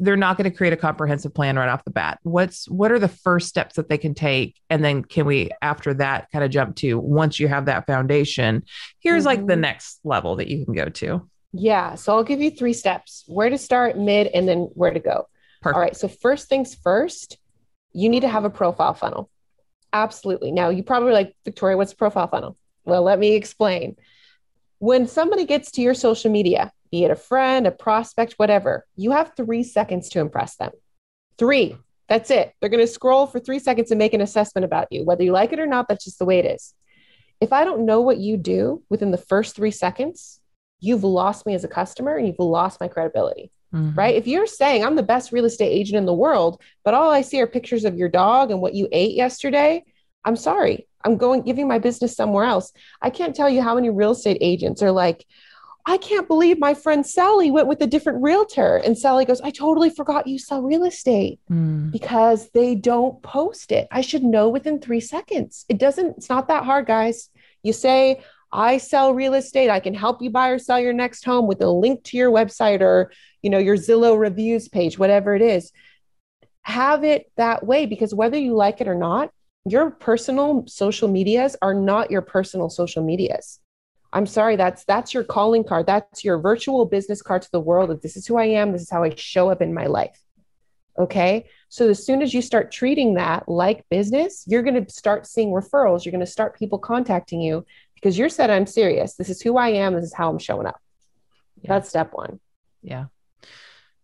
they're 0.00 0.16
not 0.16 0.36
going 0.36 0.50
to 0.50 0.54
create 0.54 0.74
a 0.74 0.76
comprehensive 0.76 1.32
plan 1.32 1.56
right 1.56 1.70
off 1.70 1.84
the 1.84 1.90
bat 1.90 2.18
what's 2.22 2.68
what 2.68 2.92
are 2.92 2.98
the 2.98 3.08
first 3.08 3.48
steps 3.48 3.76
that 3.76 3.88
they 3.88 3.96
can 3.96 4.14
take 4.14 4.60
and 4.68 4.84
then 4.84 5.02
can 5.02 5.24
we 5.24 5.50
after 5.62 5.94
that 5.94 6.30
kind 6.30 6.44
of 6.44 6.50
jump 6.50 6.76
to 6.76 6.98
once 6.98 7.40
you 7.40 7.48
have 7.48 7.64
that 7.64 7.86
foundation 7.86 8.62
here's 9.00 9.20
mm-hmm. 9.20 9.28
like 9.28 9.46
the 9.46 9.54
mm-hmm. 9.54 9.62
next 9.62 10.00
level 10.04 10.36
that 10.36 10.48
you 10.48 10.64
can 10.64 10.74
go 10.74 10.86
to 10.86 11.26
yeah 11.58 11.94
so 11.94 12.14
i'll 12.14 12.24
give 12.24 12.40
you 12.40 12.50
three 12.50 12.72
steps 12.72 13.24
where 13.26 13.50
to 13.50 13.58
start 13.58 13.98
mid 13.98 14.26
and 14.28 14.48
then 14.48 14.68
where 14.74 14.92
to 14.92 15.00
go 15.00 15.26
Perfect. 15.62 15.74
all 15.74 15.80
right 15.80 15.96
so 15.96 16.08
first 16.08 16.48
things 16.48 16.74
first 16.74 17.38
you 17.92 18.08
need 18.08 18.20
to 18.20 18.28
have 18.28 18.44
a 18.44 18.50
profile 18.50 18.94
funnel 18.94 19.30
absolutely 19.92 20.52
now 20.52 20.68
you 20.68 20.82
probably 20.82 21.12
like 21.12 21.34
victoria 21.44 21.76
what's 21.76 21.92
a 21.92 21.96
profile 21.96 22.28
funnel 22.28 22.56
well 22.84 23.02
let 23.02 23.18
me 23.18 23.34
explain 23.34 23.96
when 24.78 25.06
somebody 25.06 25.44
gets 25.46 25.70
to 25.72 25.80
your 25.80 25.94
social 25.94 26.30
media, 26.30 26.72
be 26.90 27.04
it 27.04 27.10
a 27.10 27.16
friend, 27.16 27.66
a 27.66 27.70
prospect, 27.70 28.34
whatever, 28.36 28.86
you 28.94 29.12
have 29.12 29.32
three 29.36 29.62
seconds 29.62 30.08
to 30.10 30.20
impress 30.20 30.56
them. 30.56 30.72
Three. 31.38 31.76
That's 32.08 32.30
it. 32.30 32.52
They're 32.60 32.70
going 32.70 32.86
to 32.86 32.92
scroll 32.92 33.26
for 33.26 33.40
three 33.40 33.58
seconds 33.58 33.90
and 33.90 33.98
make 33.98 34.14
an 34.14 34.20
assessment 34.20 34.64
about 34.64 34.88
you. 34.92 35.04
Whether 35.04 35.24
you 35.24 35.32
like 35.32 35.52
it 35.52 35.58
or 35.58 35.66
not, 35.66 35.88
that's 35.88 36.04
just 36.04 36.18
the 36.18 36.24
way 36.24 36.38
it 36.38 36.44
is. 36.44 36.72
If 37.40 37.52
I 37.52 37.64
don't 37.64 37.84
know 37.84 38.00
what 38.00 38.18
you 38.18 38.36
do 38.36 38.82
within 38.88 39.10
the 39.10 39.18
first 39.18 39.56
three 39.56 39.72
seconds, 39.72 40.40
you've 40.80 41.04
lost 41.04 41.46
me 41.46 41.54
as 41.54 41.64
a 41.64 41.68
customer 41.68 42.16
and 42.16 42.26
you've 42.26 42.38
lost 42.38 42.80
my 42.80 42.88
credibility. 42.88 43.50
Mm-hmm. 43.74 43.98
Right. 43.98 44.14
If 44.14 44.26
you're 44.26 44.46
saying 44.46 44.84
I'm 44.84 44.96
the 44.96 45.02
best 45.02 45.32
real 45.32 45.44
estate 45.44 45.70
agent 45.70 45.98
in 45.98 46.06
the 46.06 46.14
world, 46.14 46.60
but 46.84 46.94
all 46.94 47.10
I 47.10 47.22
see 47.22 47.40
are 47.40 47.46
pictures 47.46 47.84
of 47.84 47.96
your 47.96 48.08
dog 48.08 48.50
and 48.50 48.60
what 48.60 48.74
you 48.74 48.88
ate 48.92 49.14
yesterday, 49.14 49.84
I'm 50.24 50.36
sorry. 50.36 50.86
I'm 51.04 51.16
going 51.16 51.42
giving 51.42 51.68
my 51.68 51.78
business 51.78 52.16
somewhere 52.16 52.44
else. 52.44 52.72
I 53.02 53.10
can't 53.10 53.34
tell 53.34 53.50
you 53.50 53.62
how 53.62 53.74
many 53.74 53.90
real 53.90 54.12
estate 54.12 54.38
agents 54.40 54.82
are 54.82 54.92
like, 54.92 55.26
I 55.88 55.98
can't 55.98 56.26
believe 56.26 56.58
my 56.58 56.74
friend 56.74 57.06
Sally 57.06 57.52
went 57.52 57.68
with 57.68 57.80
a 57.80 57.86
different 57.86 58.20
realtor. 58.20 58.76
And 58.78 58.98
Sally 58.98 59.24
goes, 59.24 59.40
I 59.40 59.50
totally 59.50 59.88
forgot 59.88 60.26
you 60.26 60.36
sell 60.36 60.62
real 60.62 60.82
estate 60.84 61.38
mm. 61.48 61.92
because 61.92 62.50
they 62.50 62.74
don't 62.74 63.22
post 63.22 63.70
it. 63.70 63.86
I 63.92 64.00
should 64.00 64.24
know 64.24 64.48
within 64.48 64.80
three 64.80 65.00
seconds. 65.00 65.64
It 65.68 65.78
doesn't, 65.78 66.16
it's 66.16 66.28
not 66.28 66.48
that 66.48 66.64
hard, 66.64 66.86
guys. 66.86 67.30
You 67.62 67.72
say, 67.72 68.20
I 68.52 68.78
sell 68.78 69.14
real 69.14 69.34
estate. 69.34 69.70
I 69.70 69.80
can 69.80 69.94
help 69.94 70.22
you 70.22 70.30
buy 70.30 70.48
or 70.48 70.58
sell 70.58 70.80
your 70.80 70.92
next 70.92 71.24
home 71.24 71.46
with 71.46 71.60
a 71.60 71.70
link 71.70 72.04
to 72.04 72.16
your 72.16 72.30
website 72.30 72.80
or, 72.80 73.12
you 73.42 73.50
know, 73.50 73.58
your 73.58 73.76
Zillow 73.76 74.18
reviews 74.18 74.68
page, 74.68 74.98
whatever 74.98 75.34
it 75.34 75.42
is. 75.42 75.72
Have 76.62 77.04
it 77.04 77.30
that 77.36 77.66
way 77.66 77.86
because 77.86 78.14
whether 78.14 78.38
you 78.38 78.54
like 78.54 78.80
it 78.80 78.88
or 78.88 78.94
not, 78.94 79.30
your 79.68 79.90
personal 79.90 80.64
social 80.66 81.08
medias 81.08 81.56
are 81.60 81.74
not 81.74 82.10
your 82.10 82.22
personal 82.22 82.70
social 82.70 83.04
medias. 83.04 83.60
I'm 84.12 84.26
sorry, 84.26 84.56
that's 84.56 84.84
that's 84.84 85.12
your 85.12 85.24
calling 85.24 85.64
card. 85.64 85.86
That's 85.86 86.24
your 86.24 86.38
virtual 86.38 86.86
business 86.86 87.20
card 87.20 87.42
to 87.42 87.52
the 87.52 87.60
world 87.60 87.90
of 87.90 88.00
this 88.00 88.16
is 88.16 88.26
who 88.26 88.36
I 88.36 88.46
am, 88.46 88.72
this 88.72 88.82
is 88.82 88.90
how 88.90 89.02
I 89.02 89.14
show 89.14 89.50
up 89.50 89.60
in 89.60 89.74
my 89.74 89.86
life. 89.86 90.18
Okay? 90.98 91.46
So 91.68 91.90
as 91.90 92.06
soon 92.06 92.22
as 92.22 92.32
you 92.32 92.40
start 92.40 92.72
treating 92.72 93.14
that 93.14 93.48
like 93.48 93.84
business, 93.90 94.44
you're 94.46 94.62
going 94.62 94.82
to 94.82 94.90
start 94.90 95.26
seeing 95.26 95.50
referrals, 95.50 96.04
you're 96.04 96.12
going 96.12 96.20
to 96.20 96.26
start 96.26 96.58
people 96.58 96.78
contacting 96.78 97.40
you 97.40 97.66
because 97.96 98.16
you're 98.16 98.28
said 98.28 98.50
I'm 98.50 98.66
serious. 98.66 99.14
This 99.14 99.28
is 99.28 99.42
who 99.42 99.56
I 99.56 99.70
am, 99.70 99.94
this 99.94 100.04
is 100.04 100.14
how 100.14 100.30
I'm 100.30 100.38
showing 100.38 100.66
up. 100.66 100.80
Yeah. 101.62 101.68
That's 101.68 101.88
step 101.88 102.12
1. 102.12 102.38
Yeah. 102.82 103.06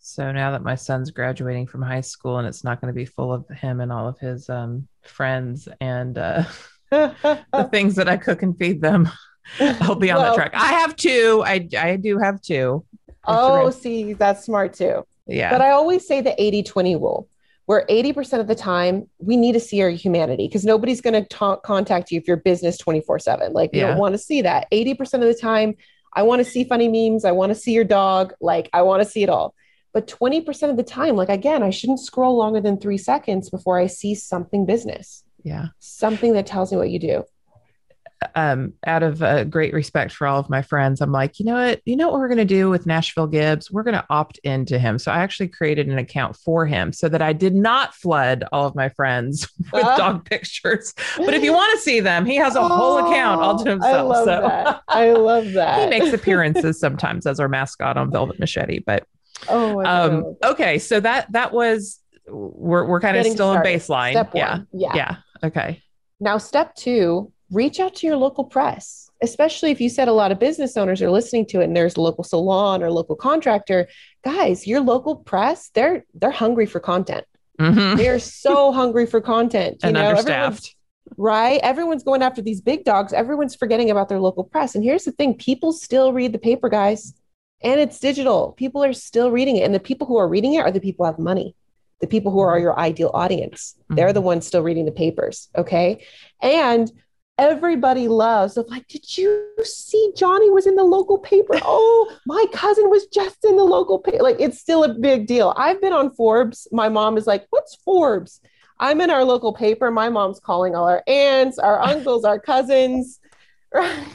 So 0.01 0.33
now 0.33 0.51
that 0.51 0.65
my 0.65 0.75
son's 0.75 1.13
graduating 1.13 1.69
from 1.69 1.81
high 1.81 2.01
school 2.01 2.39
and 2.39 2.49
it's 2.49 2.65
not 2.65 2.81
going 2.81 2.93
to 2.93 2.97
be 2.97 3.05
full 3.05 3.33
of 3.33 3.49
him 3.49 3.81
and 3.81 3.93
all 3.93 4.09
of 4.09 4.19
his 4.19 4.51
um, 4.51 4.89
friends 5.03 5.69
and 5.81 6.19
uh, 6.19 6.43
the 6.91 7.69
things 7.71 7.95
that 7.95 8.09
I 8.09 8.17
cook 8.17 8.43
and 8.43 8.59
feed 8.59 8.83
them, 8.83 9.09
I'll 9.61 9.95
be 9.95 10.11
on 10.11 10.21
well, 10.21 10.35
that 10.35 10.51
track. 10.51 10.55
I 10.55 10.73
have 10.73 10.97
two. 10.97 11.45
I, 11.47 11.69
I 11.79 11.97
do 11.97 12.19
have 12.19 12.43
two. 12.43 12.85
Oh, 13.25 13.71
see, 13.71 14.15
that's 14.15 14.45
smart 14.45 14.75
too. 14.75 15.07
Yeah. 15.27 15.51
But 15.51 15.61
I 15.61 15.71
always 15.71 16.07
say 16.07 16.21
the 16.21 16.41
80 16.43 16.65
20 16.65 16.97
rule, 16.97 17.29
where 17.67 17.87
80% 17.89 18.41
of 18.41 18.49
the 18.49 18.55
time 18.55 19.09
we 19.19 19.37
need 19.37 19.53
to 19.53 19.61
see 19.61 19.83
our 19.83 19.91
humanity 19.91 20.49
because 20.49 20.65
nobody's 20.65 21.01
going 21.01 21.25
to 21.25 21.59
contact 21.65 22.11
you 22.11 22.19
if 22.19 22.27
you're 22.27 22.37
business 22.37 22.77
24 22.79 23.19
7. 23.21 23.53
Like, 23.53 23.71
you 23.73 23.81
yeah. 23.81 23.89
don't 23.89 23.99
want 23.99 24.15
to 24.15 24.19
see 24.19 24.43
that. 24.43 24.71
80% 24.71 25.15
of 25.15 25.21
the 25.21 25.35
time, 25.35 25.77
I 26.13 26.23
want 26.23 26.45
to 26.45 26.51
see 26.51 26.65
funny 26.65 26.89
memes. 26.89 27.25
I 27.25 27.33
want 27.33 27.51
to 27.51 27.55
see 27.55 27.73
your 27.73 27.85
dog. 27.85 28.35
Like, 28.41 28.69
I 28.73 28.83
want 28.83 29.03
to 29.03 29.09
see 29.09 29.23
it 29.23 29.29
all. 29.29 29.55
But 29.93 30.07
20% 30.07 30.71
of 30.71 30.77
the 30.77 30.83
time, 30.83 31.17
like, 31.17 31.29
again, 31.29 31.63
I 31.63 31.71
shouldn't 31.71 32.01
scroll 32.01 32.37
longer 32.37 32.61
than 32.61 32.79
three 32.79 32.99
seconds 32.99 33.51
before 33.51 33.79
I 33.79 33.87
see 33.87 34.15
something 34.15 34.67
business. 34.67 35.23
Yeah. 35.43 35.69
Something 35.79 36.33
that 36.35 36.47
tells 36.47 36.73
me 36.73 36.79
what 36.79 36.91
you 36.91 36.99
do 36.99 37.25
um, 38.35 38.73
out 38.87 39.03
of 39.03 39.23
uh, 39.23 39.45
great 39.45 39.73
respect 39.73 40.13
for 40.13 40.27
all 40.27 40.39
of 40.39 40.51
my 40.51 40.63
friends, 40.63 41.01
I'm 41.01 41.13
like, 41.13 41.39
you 41.39 41.47
know 41.47 41.55
what? 41.55 41.81
You 41.85 41.97
know 41.97 42.09
what 42.09 42.19
we're 42.19 42.29
going 42.29 42.39
to 42.39 42.45
do 42.45 42.71
with 42.71 42.87
Nashville 42.87 43.27
Gibbs? 43.27 43.71
We're 43.71 43.83
going 43.83 43.95
to 43.95 44.07
opt 44.11 44.39
into 44.45 44.79
him. 44.79 44.99
So 44.99 45.13
I 45.13 45.19
actually 45.19 45.49
created 45.49 45.89
an 45.89 45.99
account 45.99 46.37
for 46.37 46.67
him 46.67 46.93
so 46.93 47.09
that 47.09 47.23
I 47.23 47.33
did 47.33 47.55
not 47.55 47.95
flood 47.95 48.45
all 48.53 48.67
of 48.67 48.75
my 48.75 48.89
friends 48.89 49.51
with 49.73 49.85
uh, 49.85 49.97
dog 49.97 50.25
pictures. 50.25 50.95
But 51.17 51.35
if 51.35 51.43
you 51.43 51.53
want 51.53 51.77
to 51.77 51.83
see 51.83 52.01
them, 52.01 52.27
he 52.27 52.37
has 52.37 52.57
a 52.57 52.61
oh, 52.61 52.69
whole 52.69 52.99
account 52.99 53.41
all 53.41 53.59
to 53.59 53.71
himself. 53.71 53.95
I 53.95 54.01
love 54.01 54.25
so 54.25 54.41
that. 54.41 54.83
I 54.89 55.13
love 55.13 55.53
that. 55.53 55.81
he 55.81 55.99
makes 55.99 56.13
appearances 56.21 56.79
sometimes 56.79 57.27
as 57.27 57.41
our 57.41 57.49
mascot 57.49 57.97
on 57.97 58.11
Velvet 58.11 58.39
Machete. 58.39 58.81
But 58.81 59.07
oh, 59.49 59.85
um, 59.85 60.37
okay. 60.45 60.79
So 60.79 61.01
that 61.01 61.31
that 61.33 61.53
was 61.53 62.01
we're 62.29 62.87
we're 62.87 63.01
kind 63.01 63.17
of 63.17 63.25
still 63.25 63.53
started. 63.53 63.69
in 63.69 63.79
baseline. 63.79 64.31
Yeah. 64.35 64.61
Yeah. 64.73 64.95
Yeah. 64.95 65.17
Okay. 65.45 65.83
Now, 66.23 66.39
step 66.39 66.77
two 66.77 67.33
reach 67.53 67.79
out 67.79 67.95
to 67.97 68.07
your 68.07 68.17
local 68.17 68.45
press, 68.45 69.11
especially 69.23 69.71
if 69.71 69.81
you 69.81 69.89
said 69.89 70.09
a 70.09 70.13
lot 70.13 70.33
of 70.33 70.39
business 70.39 70.77
owners 70.77 71.03
are 71.03 71.11
listening 71.11 71.47
to 71.47 71.61
it 71.61 71.65
and 71.65 71.77
there's 71.77 71.97
a 71.97 72.01
local 72.01 72.25
salon 72.25 72.83
or 72.83 72.91
local 72.91 73.15
contractor. 73.15 73.89
Guys, 74.25 74.67
your 74.67 74.81
local 74.81 75.17
press, 75.17 75.71
they're 75.75 76.05
they're 76.15 76.31
hungry 76.31 76.67
for 76.67 76.81
content. 76.81 77.25
Mm-hmm. 77.61 77.97
They're 77.97 78.19
so 78.19 78.73
hungry 78.81 79.07
for 79.07 79.21
content. 79.21 79.79
You 79.83 79.89
and 79.89 79.95
know, 79.95 80.09
understaffed. 80.09 80.75
Right? 81.17 81.61
Everyone's 81.63 82.05
going 82.05 82.23
after 82.23 82.41
these 82.41 82.61
big 82.61 82.85
dogs. 82.85 83.13
Everyone's 83.13 83.55
forgetting 83.55 83.91
about 83.91 84.09
their 84.09 84.21
local 84.21 84.45
press. 84.45 84.75
And 84.75 84.83
here's 84.83 85.05
the 85.05 85.13
thing 85.13 85.35
people 85.35 85.73
still 85.73 86.13
read 86.13 86.33
the 86.33 86.39
paper, 86.39 86.71
guys, 86.71 87.13
and 87.63 87.81
it's 87.81 88.01
digital. 88.01 88.53
People 88.53 88.83
are 88.83 88.95
still 88.95 89.31
reading 89.31 89.57
it. 89.57 89.65
And 89.65 89.75
the 89.75 89.81
people 89.81 90.07
who 90.07 90.17
are 90.17 90.29
reading 90.29 90.55
it 90.55 90.61
are 90.61 90.71
the 90.71 90.81
people 90.81 91.05
who 91.05 91.11
have 91.11 91.19
money 91.19 91.55
the 92.03 92.09
people 92.09 92.33
who 92.33 92.41
are 92.41 92.59
your 92.59 92.79
ideal 92.79 93.13
audience. 93.15 93.77
Mm-hmm. 93.85 93.95
They're 93.95 94.13
the 94.13 94.21
ones 94.21 94.45
still 94.45 94.63
reading 94.63 94.85
the 94.85 94.93
papers. 94.93 95.49
Okay. 95.57 96.05
And 96.43 96.91
everybody 97.39 98.09
loves 98.09 98.57
of 98.57 98.69
like 98.69 98.87
did 98.89 99.17
you 99.17 99.49
see 99.65 100.13
johnny 100.15 100.51
was 100.51 100.67
in 100.67 100.77
the 100.77 100.85
local 100.85 101.19
paper? 101.19 101.55
Oh 101.65 102.13
my 102.27 102.45
cousin 102.53 102.91
was 102.91 103.07
just 103.07 103.45
in 103.45 103.57
the 103.57 103.65
local 103.65 103.99
paper 103.99 104.23
like 104.23 104.37
it's 104.39 104.59
still 104.59 104.85
a 104.85 104.95
big 104.95 105.27
deal. 105.27 105.55
I've 105.57 105.81
been 105.81 105.93
on 105.93 106.11
forbes. 106.11 106.69
My 106.73 106.89
mom 106.89 107.17
is 107.17 107.27
like 107.27 107.47
what's 107.51 107.77
forbes? 107.77 108.41
I'm 108.79 109.01
in 109.01 109.11
our 109.11 109.25
local 109.25 109.53
paper. 109.55 109.91
My 109.91 110.09
mom's 110.09 110.41
calling 110.41 110.75
all 110.75 110.89
our 110.89 111.03
aunts 111.07 111.59
our 111.59 111.81
uncles 111.81 112.25
our 112.25 112.39
cousins 112.39 113.21
right? 113.75 114.07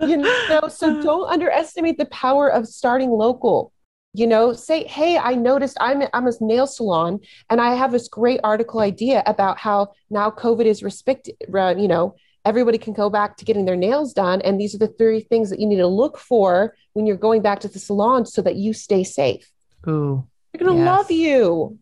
You 0.00 0.16
know 0.16 0.68
so 0.68 1.00
don't 1.02 1.30
underestimate 1.30 1.98
the 1.98 2.06
power 2.06 2.48
of 2.48 2.66
starting 2.66 3.10
local 3.10 3.72
you 4.12 4.26
know 4.26 4.52
say 4.52 4.84
hey 4.84 5.16
i 5.18 5.34
noticed 5.34 5.76
i'm 5.80 6.02
i'm 6.12 6.26
a 6.26 6.32
nail 6.40 6.66
salon 6.66 7.20
and 7.48 7.60
i 7.60 7.74
have 7.74 7.92
this 7.92 8.08
great 8.08 8.40
article 8.42 8.80
idea 8.80 9.22
about 9.26 9.58
how 9.58 9.92
now 10.10 10.30
covid 10.30 10.64
is 10.64 10.82
respected 10.82 11.34
uh, 11.54 11.74
you 11.76 11.86
know 11.86 12.14
everybody 12.44 12.78
can 12.78 12.92
go 12.92 13.10
back 13.10 13.36
to 13.36 13.44
getting 13.44 13.64
their 13.64 13.76
nails 13.76 14.12
done 14.12 14.40
and 14.42 14.60
these 14.60 14.74
are 14.74 14.78
the 14.78 14.88
three 14.88 15.20
things 15.20 15.50
that 15.50 15.60
you 15.60 15.66
need 15.66 15.76
to 15.76 15.86
look 15.86 16.18
for 16.18 16.74
when 16.94 17.06
you're 17.06 17.16
going 17.16 17.42
back 17.42 17.60
to 17.60 17.68
the 17.68 17.78
salon 17.78 18.26
so 18.26 18.42
that 18.42 18.56
you 18.56 18.72
stay 18.72 19.04
safe 19.04 19.50
ooh 19.86 20.26
they're 20.52 20.64
going 20.64 20.76
to 20.76 20.82
yes. 20.82 20.86
love 20.86 21.10
you 21.10 21.78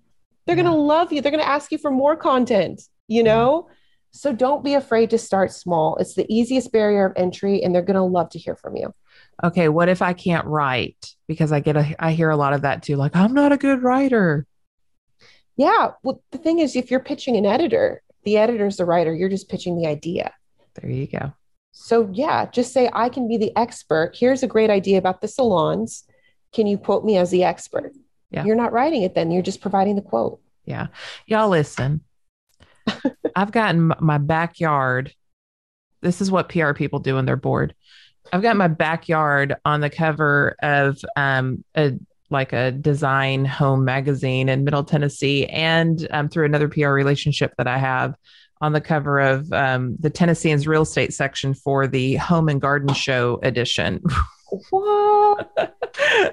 they're 0.47 0.57
yeah. 0.57 0.63
going 0.63 0.75
to 0.75 0.81
love 0.81 1.13
you 1.13 1.23
they're 1.23 1.33
going 1.33 1.43
to 1.43 1.49
ask 1.49 1.73
you 1.73 1.79
for 1.79 1.91
more 1.91 2.17
content 2.17 2.83
you 3.07 3.23
know 3.23 3.67
yeah. 3.69 3.75
so 4.11 4.33
don't 4.33 4.65
be 4.65 4.75
afraid 4.75 5.09
to 5.09 5.17
start 5.17 5.51
small 5.51 5.97
it's 5.97 6.15
the 6.15 6.27
easiest 6.29 6.73
barrier 6.73 7.07
of 7.07 7.13
entry 7.17 7.63
and 7.63 7.75
they're 7.75 7.81
going 7.81 7.95
to 7.95 8.03
love 8.03 8.29
to 8.29 8.39
hear 8.39 8.57
from 8.57 8.77
you 8.77 8.93
okay, 9.43 9.69
what 9.69 9.89
if 9.89 10.03
I 10.03 10.13
can't 10.13 10.47
write? 10.47 11.15
Because 11.27 11.53
I 11.53 11.61
get 11.61 11.77
a, 11.77 11.95
I 11.99 12.13
hear 12.13 12.31
a 12.31 12.37
lot 12.37 12.53
of 12.53 12.63
that 12.63 12.83
too. 12.83 12.97
Like, 12.97 13.15
I'm 13.15 13.35
not 13.35 13.53
a 13.53 13.57
good 13.57 13.83
writer. 13.83 14.47
Yeah. 15.57 15.93
Well, 16.03 16.23
the 16.31 16.39
thing 16.39 16.59
is, 16.61 16.77
if 16.77 16.91
you're 16.91 17.01
pitching 17.01 17.37
an 17.37 17.47
editor, 17.47 18.03
the 18.25 18.39
editor's 18.39 18.77
the 18.77 18.85
writer, 18.85 19.15
you're 19.15 19.29
just 19.29 19.49
pitching 19.49 19.81
the 19.81 19.89
idea. 19.89 20.33
There 20.75 20.91
you 20.91 21.07
go. 21.07 21.33
So, 21.73 22.09
yeah, 22.13 22.47
just 22.47 22.73
say, 22.73 22.91
I 22.93 23.09
can 23.09 23.29
be 23.29 23.37
the 23.37 23.57
expert. 23.57 24.17
Here's 24.19 24.43
a 24.43 24.49
great 24.49 24.71
idea 24.71 24.99
about 24.99 25.21
the 25.21 25.29
salons. 25.29 26.05
Can 26.53 26.67
you 26.67 26.79
quote 26.79 27.05
me 27.05 27.17
as 27.17 27.31
the 27.31 27.45
expert? 27.45 27.93
Yeah. 28.31 28.45
You're 28.45 28.57
not 28.57 28.73
writing 28.73 29.03
it 29.03 29.15
then, 29.15 29.31
you're 29.31 29.43
just 29.43 29.61
providing 29.61 29.97
the 29.97 30.03
quote. 30.03 30.41
Yeah. 30.65 30.89
Y'all 31.27 31.49
listen. 31.49 32.03
I've 33.37 33.53
gotten 33.53 33.93
my 34.01 34.19
backyard. 34.19 35.13
This 36.01 36.21
is 36.21 36.31
what 36.31 36.49
PR 36.49 36.73
people 36.73 36.99
do 36.99 37.15
when 37.15 37.25
they're 37.25 37.37
bored. 37.37 37.75
I've 38.33 38.43
got 38.43 38.57
my 38.57 38.69
backyard 38.69 39.55
on 39.65 39.81
the 39.81 39.91
cover 39.91 40.57
of 40.63 40.99
um, 41.17 41.65
a 41.77 41.93
like 42.31 42.53
a 42.53 42.71
design 42.71 43.47
home 43.47 43.87
magazine 43.87 44.51
in 44.51 44.65
Middle 44.65 44.85
Tennessee, 44.85 45.47
and 45.47 46.07
um, 46.11 46.29
through 46.29 46.45
another 46.45 46.69
PR 46.69 46.89
relationship 46.89 47.55
that 47.57 47.67
I 47.67 47.79
have 47.79 48.15
on 48.61 48.73
the 48.73 48.81
cover 48.81 49.21
of 49.21 49.51
um, 49.53 49.97
the 49.99 50.11
Tennessean's 50.11 50.67
real 50.67 50.83
estate 50.83 51.15
section 51.15 51.55
for 51.55 51.87
the 51.87 52.17
Home 52.17 52.49
and 52.49 52.61
Garden 52.61 52.93
Show 52.93 53.39
edition. 53.43 54.03
what? 54.71 55.51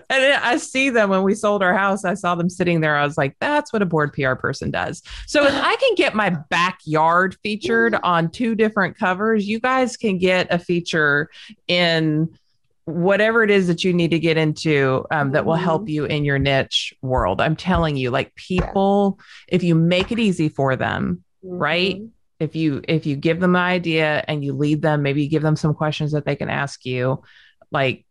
and 0.10 0.34
I 0.34 0.58
see 0.58 0.89
them 0.89 1.10
when 1.10 1.23
we 1.23 1.36
sold 1.36 1.63
our 1.63 1.75
house. 1.75 2.06
I 2.06 2.13
saw 2.13 2.36
them 2.36 2.49
sitting 2.49 2.82
there. 2.82 2.95
I 2.95 3.06
was 3.06 3.17
like, 3.17 3.36
that's 3.39 3.73
what 3.73 3.82
a 3.82 3.86
bored 3.86 4.13
PR 4.13 4.36
person 4.36 4.71
does. 4.71 5.01
So 5.28 5.45
if 5.45 5.54
I 5.54 5.75
can 5.75 5.95
get 5.95 6.15
my 6.15 6.30
backyard 6.49 7.36
featured 7.43 7.95
on 8.04 8.30
two 8.30 8.56
different 8.56 8.97
covers, 8.97 9.47
you 9.47 9.60
guys 9.60 9.97
can 9.97 10.17
get 10.17 10.47
a 10.49 10.60
feature 10.60 11.30
in 11.67 12.30
whatever 12.86 13.43
it 13.43 13.49
is 13.49 13.67
that 13.67 13.84
you 13.84 13.93
need 13.93 14.12
to 14.12 14.19
get 14.19 14.38
into 14.38 15.06
um, 15.12 15.32
that 15.32 15.45
will 15.45 15.56
help 15.56 15.84
mm-hmm. 15.84 15.89
you 15.89 16.06
in 16.06 16.23
your 16.23 16.39
niche 16.39 16.93
world. 17.01 17.41
I'm 17.41 17.56
telling 17.56 17.97
you, 17.97 18.12
like 18.12 18.34
people, 18.36 19.19
if 19.47 19.63
you 19.63 19.75
make 19.75 20.12
it 20.12 20.19
easy 20.19 20.49
for 20.49 20.75
them, 20.75 21.23
mm-hmm. 21.43 21.58
right? 21.58 22.01
If 22.39 22.56
you 22.56 22.82
if 22.88 23.06
you 23.06 23.15
give 23.15 23.39
them 23.39 23.56
an 23.56 23.62
idea 23.62 24.23
and 24.28 24.43
you 24.43 24.54
lead 24.54 24.82
them, 24.82 25.01
maybe 25.01 25.23
you 25.23 25.30
give 25.30 25.41
them 25.41 25.56
some 25.56 25.73
questions 25.73 26.12
that 26.12 26.25
they 26.25 26.36
can 26.36 26.49
ask 26.49 26.86
you, 26.86 27.23
like 27.71 28.05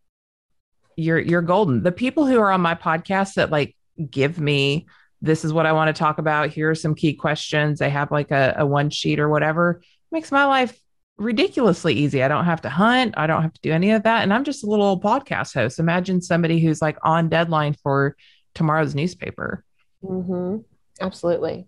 you're 0.96 1.18
you're 1.18 1.42
golden. 1.42 1.82
The 1.82 1.92
people 1.92 2.26
who 2.26 2.38
are 2.40 2.50
on 2.50 2.60
my 2.60 2.74
podcast 2.74 3.34
that 3.34 3.50
like 3.50 3.76
give 4.10 4.38
me 4.38 4.86
this 5.22 5.44
is 5.44 5.52
what 5.52 5.66
I 5.66 5.72
want 5.72 5.94
to 5.94 5.98
talk 5.98 6.18
about. 6.18 6.50
Here 6.50 6.70
are 6.70 6.74
some 6.74 6.94
key 6.94 7.14
questions. 7.14 7.78
They 7.78 7.90
have 7.90 8.10
like 8.10 8.30
a, 8.30 8.54
a 8.58 8.66
one 8.66 8.90
sheet 8.90 9.18
or 9.18 9.28
whatever. 9.28 9.80
Makes 10.12 10.30
my 10.30 10.44
life 10.44 10.78
ridiculously 11.16 11.94
easy. 11.94 12.22
I 12.22 12.28
don't 12.28 12.44
have 12.44 12.62
to 12.62 12.68
hunt. 12.68 13.14
I 13.16 13.26
don't 13.26 13.42
have 13.42 13.54
to 13.54 13.60
do 13.62 13.72
any 13.72 13.92
of 13.92 14.02
that. 14.02 14.22
And 14.22 14.32
I'm 14.32 14.44
just 14.44 14.64
a 14.64 14.66
little 14.66 15.00
podcast 15.00 15.54
host. 15.54 15.78
Imagine 15.78 16.20
somebody 16.20 16.60
who's 16.60 16.82
like 16.82 16.98
on 17.02 17.28
deadline 17.28 17.74
for 17.74 18.16
tomorrow's 18.54 18.94
newspaper. 18.94 19.64
Mm-hmm. 20.02 20.58
Absolutely. 21.00 21.66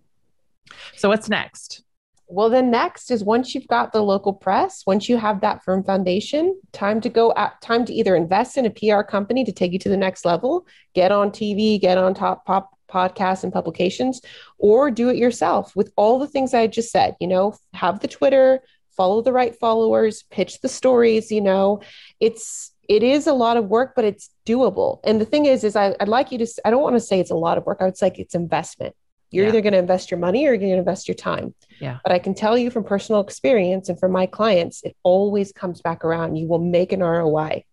So 0.96 1.08
what's 1.08 1.28
next? 1.28 1.82
Well, 2.28 2.50
then 2.50 2.70
next 2.70 3.10
is 3.10 3.22
once 3.22 3.54
you've 3.54 3.68
got 3.68 3.92
the 3.92 4.02
local 4.02 4.32
press, 4.32 4.82
once 4.84 5.08
you 5.08 5.16
have 5.16 5.40
that 5.42 5.62
firm 5.62 5.84
foundation, 5.84 6.60
time 6.72 7.00
to 7.02 7.08
go 7.08 7.32
at 7.36 7.60
time 7.60 7.84
to 7.84 7.92
either 7.92 8.16
invest 8.16 8.56
in 8.56 8.66
a 8.66 8.70
PR 8.70 9.02
company 9.02 9.44
to 9.44 9.52
take 9.52 9.72
you 9.72 9.78
to 9.80 9.88
the 9.88 9.96
next 9.96 10.24
level, 10.24 10.66
get 10.94 11.12
on 11.12 11.30
TV, 11.30 11.80
get 11.80 11.98
on 11.98 12.14
top 12.14 12.44
pop 12.44 12.70
podcasts 12.90 13.44
and 13.44 13.52
publications, 13.52 14.20
or 14.58 14.90
do 14.90 15.08
it 15.08 15.16
yourself 15.16 15.74
with 15.76 15.92
all 15.96 16.18
the 16.18 16.26
things 16.26 16.52
I 16.52 16.66
just 16.66 16.90
said. 16.90 17.14
You 17.20 17.28
know, 17.28 17.56
have 17.74 18.00
the 18.00 18.08
Twitter, 18.08 18.60
follow 18.96 19.22
the 19.22 19.32
right 19.32 19.54
followers, 19.54 20.24
pitch 20.30 20.60
the 20.60 20.68
stories, 20.68 21.30
you 21.30 21.40
know. 21.40 21.80
It's 22.18 22.72
it 22.88 23.02
is 23.02 23.26
a 23.26 23.34
lot 23.34 23.56
of 23.56 23.66
work, 23.66 23.92
but 23.94 24.04
it's 24.04 24.30
doable. 24.46 25.00
And 25.04 25.20
the 25.20 25.24
thing 25.24 25.46
is, 25.46 25.64
is 25.64 25.76
I, 25.76 25.94
would 26.00 26.08
like 26.08 26.32
you 26.32 26.38
to, 26.38 26.46
I 26.64 26.70
don't 26.70 26.82
want 26.82 26.94
to 26.96 27.00
say 27.00 27.20
it's 27.20 27.30
a 27.30 27.36
lot 27.36 27.58
of 27.58 27.66
work. 27.66 27.78
I 27.80 27.84
would 27.84 27.96
say 27.96 28.12
it's 28.16 28.34
investment. 28.34 28.94
You're 29.30 29.44
yeah. 29.44 29.50
either 29.50 29.60
going 29.60 29.72
to 29.72 29.78
invest 29.78 30.10
your 30.10 30.18
money 30.18 30.46
or 30.46 30.50
you're 30.50 30.58
going 30.58 30.72
to 30.72 30.78
invest 30.78 31.08
your 31.08 31.14
time. 31.14 31.54
Yeah. 31.80 31.98
But 32.04 32.12
I 32.12 32.18
can 32.18 32.34
tell 32.34 32.56
you 32.56 32.70
from 32.70 32.84
personal 32.84 33.20
experience 33.20 33.88
and 33.88 33.98
from 33.98 34.12
my 34.12 34.26
clients, 34.26 34.82
it 34.84 34.96
always 35.02 35.52
comes 35.52 35.80
back 35.80 36.04
around. 36.04 36.36
You 36.36 36.46
will 36.46 36.60
make 36.60 36.92
an 36.92 37.00
ROI. 37.00 37.64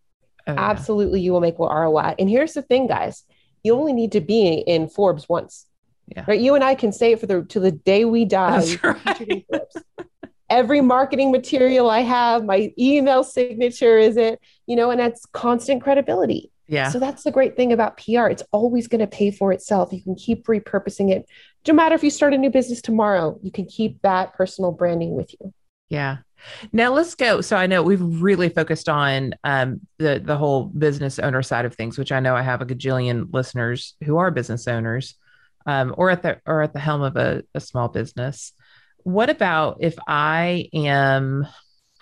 Oh, 0.46 0.56
Absolutely, 0.58 1.20
yeah. 1.20 1.26
you 1.26 1.34
will 1.34 1.42
make 1.42 1.60
an 1.60 1.66
ROI. 1.66 2.16
And 2.20 2.30
here's 2.30 2.54
the 2.54 2.62
thing, 2.62 2.88
guys 2.88 3.24
you 3.64 3.74
only 3.74 3.94
need 3.94 4.12
to 4.12 4.22
be 4.22 4.56
in 4.56 4.90
Forbes 4.90 5.28
once. 5.28 5.66
Yeah. 6.08 6.26
Right. 6.28 6.40
You 6.40 6.54
and 6.56 6.64
I 6.64 6.76
can 6.76 6.92
say 6.92 7.14
it 7.14 7.20
for 7.20 7.28
the 7.28 7.44
to 7.46 7.60
the 7.60 7.72
day 7.72 8.06
we 8.06 8.26
die. 8.26 8.66
Right. 8.84 9.46
Every 10.50 10.82
marketing 10.82 11.32
material 11.32 11.90
I 11.90 12.02
have, 12.02 12.46
my 12.46 12.72
email 12.78 13.24
signature 13.24 13.98
is 13.98 14.18
it, 14.18 14.40
you 14.68 14.76
know, 14.76 14.92
and 14.92 15.00
that's 15.00 15.26
constant 15.28 15.82
credibility. 15.82 16.52
Yeah. 16.68 16.90
So 16.90 17.00
that's 17.00 17.24
the 17.24 17.32
great 17.32 17.56
thing 17.56 17.74
about 17.74 17.98
PR. 17.98 18.28
It's 18.28 18.44
always 18.52 18.88
going 18.88 19.02
to 19.02 19.08
pay 19.08 19.32
for 19.32 19.52
itself. 19.52 19.92
You 19.92 20.02
can 20.02 20.16
keep 20.16 20.46
repurposing 20.48 21.12
it. 21.12 21.26
No 21.68 21.74
matter 21.74 21.96
if 21.96 22.04
you 22.04 22.10
start 22.10 22.34
a 22.34 22.38
new 22.38 22.50
business 22.50 22.82
tomorrow, 22.82 23.38
you 23.42 23.52
can 23.52 23.66
keep 23.66 24.02
that 24.02 24.34
personal 24.34 24.72
branding 24.72 25.14
with 25.14 25.34
you. 25.40 25.54
Yeah. 25.90 26.18
Now 26.72 26.94
let's 26.94 27.16
go. 27.16 27.42
So 27.42 27.56
I 27.56 27.68
know 27.68 27.84
we've 27.84 28.02
really 28.02 28.50
focused 28.50 28.90
on 28.90 29.34
um, 29.44 29.82
the 29.98 30.22
the 30.24 30.36
whole 30.36 30.66
business 30.66 31.20
owner 31.20 31.42
side 31.42 31.66
of 31.66 31.76
things, 31.76 31.98
which 31.98 32.12
I 32.12 32.20
know 32.20 32.36
I 32.36 32.42
have 32.42 32.62
a 32.62 32.66
gajillion 32.66 33.34
listeners 33.34 33.96
who 34.04 34.18
are 34.18 34.32
business 34.32 34.68
owners, 34.68 35.16
um, 35.66 35.94
or 35.98 36.10
at 36.10 36.22
the 36.22 36.42
or 36.46 36.62
at 36.62 36.74
the 36.74 36.80
helm 36.80 37.02
of 37.02 37.16
a, 37.16 37.44
a 37.54 37.62
small 37.62 37.88
business. 37.88 38.54
What 39.04 39.30
about 39.30 39.78
if 39.82 39.96
I 40.08 40.70
am 40.74 41.48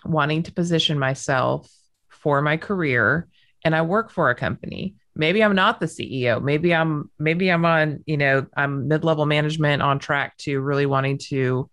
wanting 0.05 0.43
to 0.43 0.53
position 0.53 0.97
myself 0.97 1.69
for 2.09 2.41
my 2.41 2.57
career 2.57 3.27
and 3.63 3.75
I 3.75 3.81
work 3.81 4.11
for 4.11 4.29
a 4.29 4.35
company? 4.35 4.95
Maybe 5.15 5.43
I'm 5.43 5.55
not 5.55 5.79
the 5.79 5.85
CEO. 5.85 6.41
Maybe 6.41 6.73
I'm 6.73 7.09
maybe 7.19 7.49
I'm 7.49 7.65
on, 7.65 8.03
you 8.05 8.17
know, 8.17 8.45
I'm 8.55 8.87
mid-level 8.87 9.25
management 9.25 9.81
on 9.81 9.99
track 9.99 10.37
to 10.39 10.59
really 10.59 10.85
wanting 10.85 11.17
to 11.29 11.69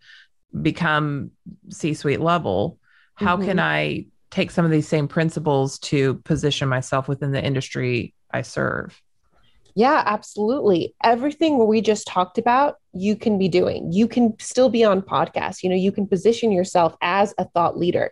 become 0.60 1.30
C-suite 1.70 2.20
level. 2.20 2.78
How 3.14 3.36
mm-hmm. 3.36 3.46
can 3.46 3.60
I 3.60 4.06
take 4.30 4.50
some 4.50 4.64
of 4.64 4.70
these 4.70 4.88
same 4.88 5.08
principles 5.08 5.78
to 5.78 6.14
position 6.24 6.68
myself 6.68 7.08
within 7.08 7.32
the 7.32 7.42
industry 7.42 8.14
I 8.30 8.42
serve? 8.42 9.00
Yeah, 9.74 10.02
absolutely. 10.04 10.94
Everything 11.04 11.64
we 11.66 11.80
just 11.80 12.08
talked 12.08 12.36
about, 12.36 12.78
you 12.92 13.14
can 13.14 13.38
be 13.38 13.48
doing. 13.48 13.92
You 13.92 14.08
can 14.08 14.34
still 14.40 14.68
be 14.68 14.82
on 14.82 15.02
podcasts. 15.02 15.62
You 15.62 15.70
know, 15.70 15.76
you 15.76 15.92
can 15.92 16.06
position 16.06 16.50
yourself 16.50 16.96
as 17.00 17.32
a 17.38 17.44
thought 17.44 17.78
leader. 17.78 18.10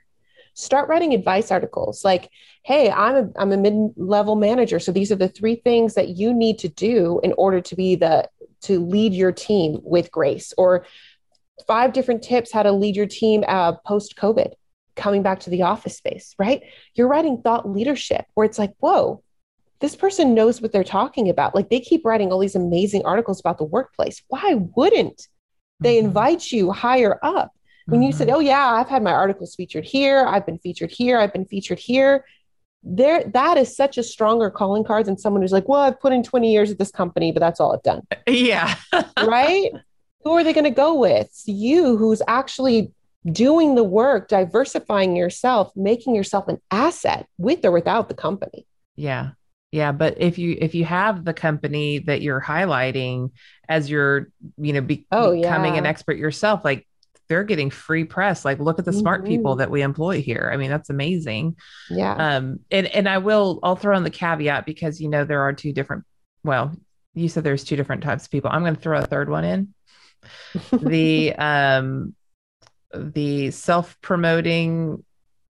Start 0.59 0.89
writing 0.89 1.13
advice 1.13 1.51
articles 1.51 2.03
like, 2.03 2.31
hey, 2.65 2.91
I'm 2.91 3.15
a, 3.15 3.29
I'm 3.39 3.53
a 3.53 3.59
mid-level 3.59 4.37
manager. 4.37 4.81
So 4.81 4.91
these 4.91 5.13
are 5.13 5.17
the 5.17 5.29
three 5.29 5.57
things 5.57 5.95
that 5.95 6.17
you 6.17 6.33
need 6.33 6.59
to 6.61 6.69
do 6.69 7.21
in 7.23 7.35
order 7.37 7.61
to 7.61 7.77
be 7.77 7.95
the 7.95 8.29
to 8.63 8.85
lead 8.85 9.13
your 9.13 9.33
team 9.33 9.79
with 9.83 10.11
grace 10.11 10.55
or 10.57 10.87
five 11.67 11.93
different 11.93 12.23
tips 12.23 12.51
how 12.51 12.63
to 12.63 12.73
lead 12.73 12.97
your 12.97 13.07
team 13.07 13.45
uh, 13.47 13.73
post 13.87 14.17
COVID, 14.17 14.53
coming 14.95 15.23
back 15.23 15.41
to 15.41 15.51
the 15.51 15.63
office 15.63 15.99
space, 15.99 16.35
right? 16.39 16.63
You're 16.95 17.09
writing 17.09 17.43
thought 17.43 17.69
leadership 17.69 18.25
where 18.33 18.47
it's 18.47 18.59
like, 18.59 18.73
whoa, 18.79 19.23
this 19.81 19.95
person 19.95 20.35
knows 20.35 20.63
what 20.63 20.73
they're 20.73 20.85
talking 20.85 21.29
about. 21.29 21.55
Like 21.55 21.69
they 21.69 21.81
keep 21.81 22.05
writing 22.05 22.33
all 22.33 22.39
these 22.39 22.57
amazing 22.57 23.05
articles 23.05 23.41
about 23.41 23.59
the 23.59 23.65
workplace. 23.65 24.23
Why 24.29 24.55
wouldn't 24.75 25.29
they 25.81 25.99
mm-hmm. 25.99 26.07
invite 26.07 26.51
you 26.51 26.73
higher 26.73 27.19
up? 27.23 27.53
When 27.87 28.03
you 28.03 28.13
said, 28.13 28.29
mm-hmm. 28.29 28.37
"Oh 28.37 28.41
yeah, 28.41 28.67
I've 28.73 28.89
had 28.89 29.03
my 29.03 29.13
articles 29.13 29.55
featured 29.55 29.85
here. 29.85 30.25
I've 30.27 30.45
been 30.45 30.59
featured 30.59 30.91
here. 30.91 31.19
I've 31.19 31.33
been 31.33 31.47
featured 31.47 31.79
here." 31.79 32.25
There, 32.83 33.25
that 33.25 33.57
is 33.57 33.75
such 33.75 33.99
a 33.99 34.03
stronger 34.03 34.51
calling 34.51 34.85
card 34.85 35.07
than 35.07 35.19
someone 35.19 35.43
who's 35.43 35.53
like, 35.53 35.69
"Well, 35.69 35.81
I've 35.81 36.01
put 36.01 36.13
in 36.13 36.23
20 36.23 36.53
years 36.53 36.71
at 36.71 36.79
this 36.79 36.91
company, 36.91 37.33
but 37.33 37.41
that's 37.41 37.61
all 37.61 37.73
I've 37.75 37.83
done." 37.83 38.03
Yeah, 38.29 38.75
right. 39.23 39.71
Who 40.25 40.33
are 40.33 40.43
they 40.43 40.53
going 40.53 40.65
to 40.65 40.71
go 40.71 40.95
with? 40.95 41.27
It's 41.27 41.47
you, 41.47 41.97
who's 41.97 42.21
actually 42.27 42.93
doing 43.31 43.75
the 43.77 43.85
work, 43.85 44.29
diversifying 44.29 45.17
yourself, 45.17 45.71
making 45.77 46.15
yourself 46.15 46.49
an 46.49 46.61
asset 46.71 47.27
with 47.39 47.65
or 47.65 47.71
without 47.71 48.09
the 48.09 48.15
company. 48.15 48.67
Yeah, 48.97 49.31
yeah, 49.73 49.93
but 49.93 50.15
if 50.19 50.39
you 50.39 50.57
if 50.61 50.75
you 50.75 50.85
have 50.85 51.25
the 51.25 51.35
company 51.35 51.99
that 52.01 52.23
you're 52.23 52.41
highlighting 52.41 53.31
as 53.69 53.91
you're, 53.91 54.31
you 54.57 54.73
know, 54.73 54.81
be, 54.81 55.07
oh, 55.13 55.35
becoming 55.35 55.75
yeah. 55.75 55.81
an 55.81 55.87
expert 55.87 56.17
yourself, 56.17 56.63
like 56.65 56.87
they're 57.29 57.45
getting 57.45 57.71
free 57.71 58.05
press. 58.05 58.45
Like 58.45 58.59
look 58.59 58.79
at 58.79 58.85
the 58.85 58.93
smart 58.93 59.23
mm-hmm. 59.23 59.29
people 59.29 59.57
that 59.57 59.71
we 59.71 59.83
employ 59.83 60.23
here. 60.23 60.51
I 60.53 60.57
mean, 60.57 60.71
that's 60.71 60.91
amazing. 60.91 61.57
Yeah. 61.91 62.15
Um 62.15 62.61
and 62.71 62.87
and 62.87 63.09
I 63.09 63.19
will 63.19 63.61
I'll 63.63 63.77
throw 63.77 63.97
in 63.97 64.05
the 64.05 64.11
caveat 64.11 64.67
because 64.67 65.01
you 65.01 65.09
know 65.09 65.25
there 65.25 65.43
are 65.43 65.53
two 65.53 65.73
different 65.73 66.05
well, 66.45 66.77
you 67.15 67.29
said 67.29 67.45
there's 67.45 67.65
two 67.65 67.77
different 67.77 68.03
types 68.03 68.27
of 68.27 68.31
people. 68.31 68.51
I'm 68.53 68.63
going 68.63 68.77
to 68.77 68.81
throw 68.81 68.99
a 68.99 69.07
third 69.07 69.29
one 69.29 69.45
in. 69.45 69.75
the 70.73 71.35
um 71.37 72.15
the 72.95 73.51
self-promoting 73.51 75.05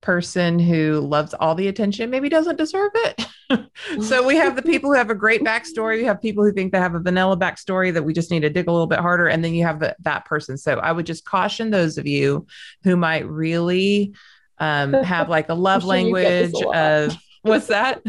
person 0.01 0.59
who 0.59 1.01
loves 1.01 1.35
all 1.35 1.55
the 1.55 1.69
attention 1.69 2.11
maybe 2.11 2.29
doesn't 2.29 2.57
deserve 2.57 2.93
it. 2.95 3.27
so 4.03 4.25
we 4.27 4.37
have 4.37 4.57
the 4.57 4.63
people 4.63 4.91
who 4.91 4.97
have 4.97 5.11
a 5.11 5.15
great 5.15 5.43
backstory. 5.43 5.99
You 5.99 6.05
have 6.07 6.21
people 6.21 6.45
who 6.45 6.53
think 6.53 6.73
they 6.73 6.79
have 6.79 6.95
a 6.95 7.01
vanilla 7.01 7.37
backstory 7.37 7.93
that 7.93 8.05
we 8.05 8.13
just 8.13 8.31
need 8.31 8.41
to 8.41 8.51
dig 8.51 8.69
a 8.69 8.73
little 8.73 8.87
bit 8.87 9.01
harder. 9.01 9.27
And 9.27 9.45
then 9.45 9.55
you 9.55 9.65
have 9.65 9.81
the, 9.81 9.97
that 10.01 10.25
person. 10.25 10.57
So 10.57 10.79
I 10.79 10.93
would 10.93 11.07
just 11.07 11.25
caution 11.25 11.71
those 11.71 11.99
of 11.99 12.07
you 12.07 12.47
who 12.85 12.97
might 12.97 13.29
really 13.29 14.15
um, 14.59 14.93
have 15.05 15.29
like 15.29 15.49
a 15.49 15.55
love 15.55 15.85
language 15.85 16.55
of 16.75 17.17
what's 17.43 17.67
that? 17.67 18.03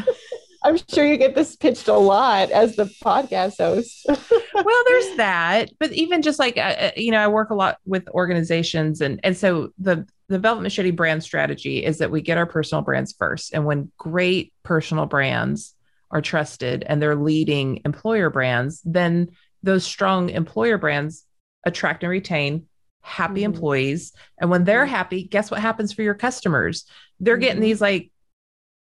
I'm 0.63 0.77
sure 0.89 1.05
you 1.05 1.17
get 1.17 1.35
this 1.35 1.55
pitched 1.55 1.87
a 1.87 1.97
lot 1.97 2.51
as 2.51 2.75
the 2.75 2.85
podcast 3.03 3.57
host. 3.57 4.05
well, 4.07 4.83
there's 4.87 5.17
that, 5.17 5.71
but 5.79 5.91
even 5.93 6.21
just 6.21 6.39
like 6.39 6.57
uh, 6.57 6.61
uh, 6.61 6.91
you 6.97 7.11
know, 7.11 7.19
I 7.19 7.27
work 7.27 7.49
a 7.49 7.55
lot 7.55 7.77
with 7.85 8.07
organizations, 8.09 9.01
and 9.01 9.19
and 9.23 9.37
so 9.37 9.69
the 9.77 10.07
the 10.27 10.39
Velvet 10.39 10.61
Machete 10.61 10.91
brand 10.91 11.23
strategy 11.23 11.83
is 11.83 11.99
that 11.99 12.11
we 12.11 12.21
get 12.21 12.37
our 12.37 12.45
personal 12.45 12.81
brands 12.81 13.13
first, 13.17 13.53
and 13.53 13.65
when 13.65 13.91
great 13.97 14.53
personal 14.63 15.05
brands 15.05 15.75
are 16.11 16.21
trusted 16.21 16.83
and 16.83 17.01
they're 17.01 17.15
leading 17.15 17.81
employer 17.85 18.29
brands, 18.29 18.81
then 18.83 19.29
those 19.63 19.85
strong 19.85 20.29
employer 20.29 20.77
brands 20.77 21.25
attract 21.65 22.03
and 22.03 22.09
retain 22.09 22.65
happy 23.01 23.41
mm-hmm. 23.41 23.53
employees, 23.53 24.11
and 24.39 24.49
when 24.49 24.65
they're 24.65 24.83
mm-hmm. 24.83 24.93
happy, 24.93 25.23
guess 25.23 25.49
what 25.49 25.61
happens 25.61 25.93
for 25.93 26.01
your 26.01 26.15
customers? 26.15 26.85
They're 27.21 27.35
mm-hmm. 27.35 27.41
getting 27.41 27.61
these 27.61 27.79
like 27.79 28.11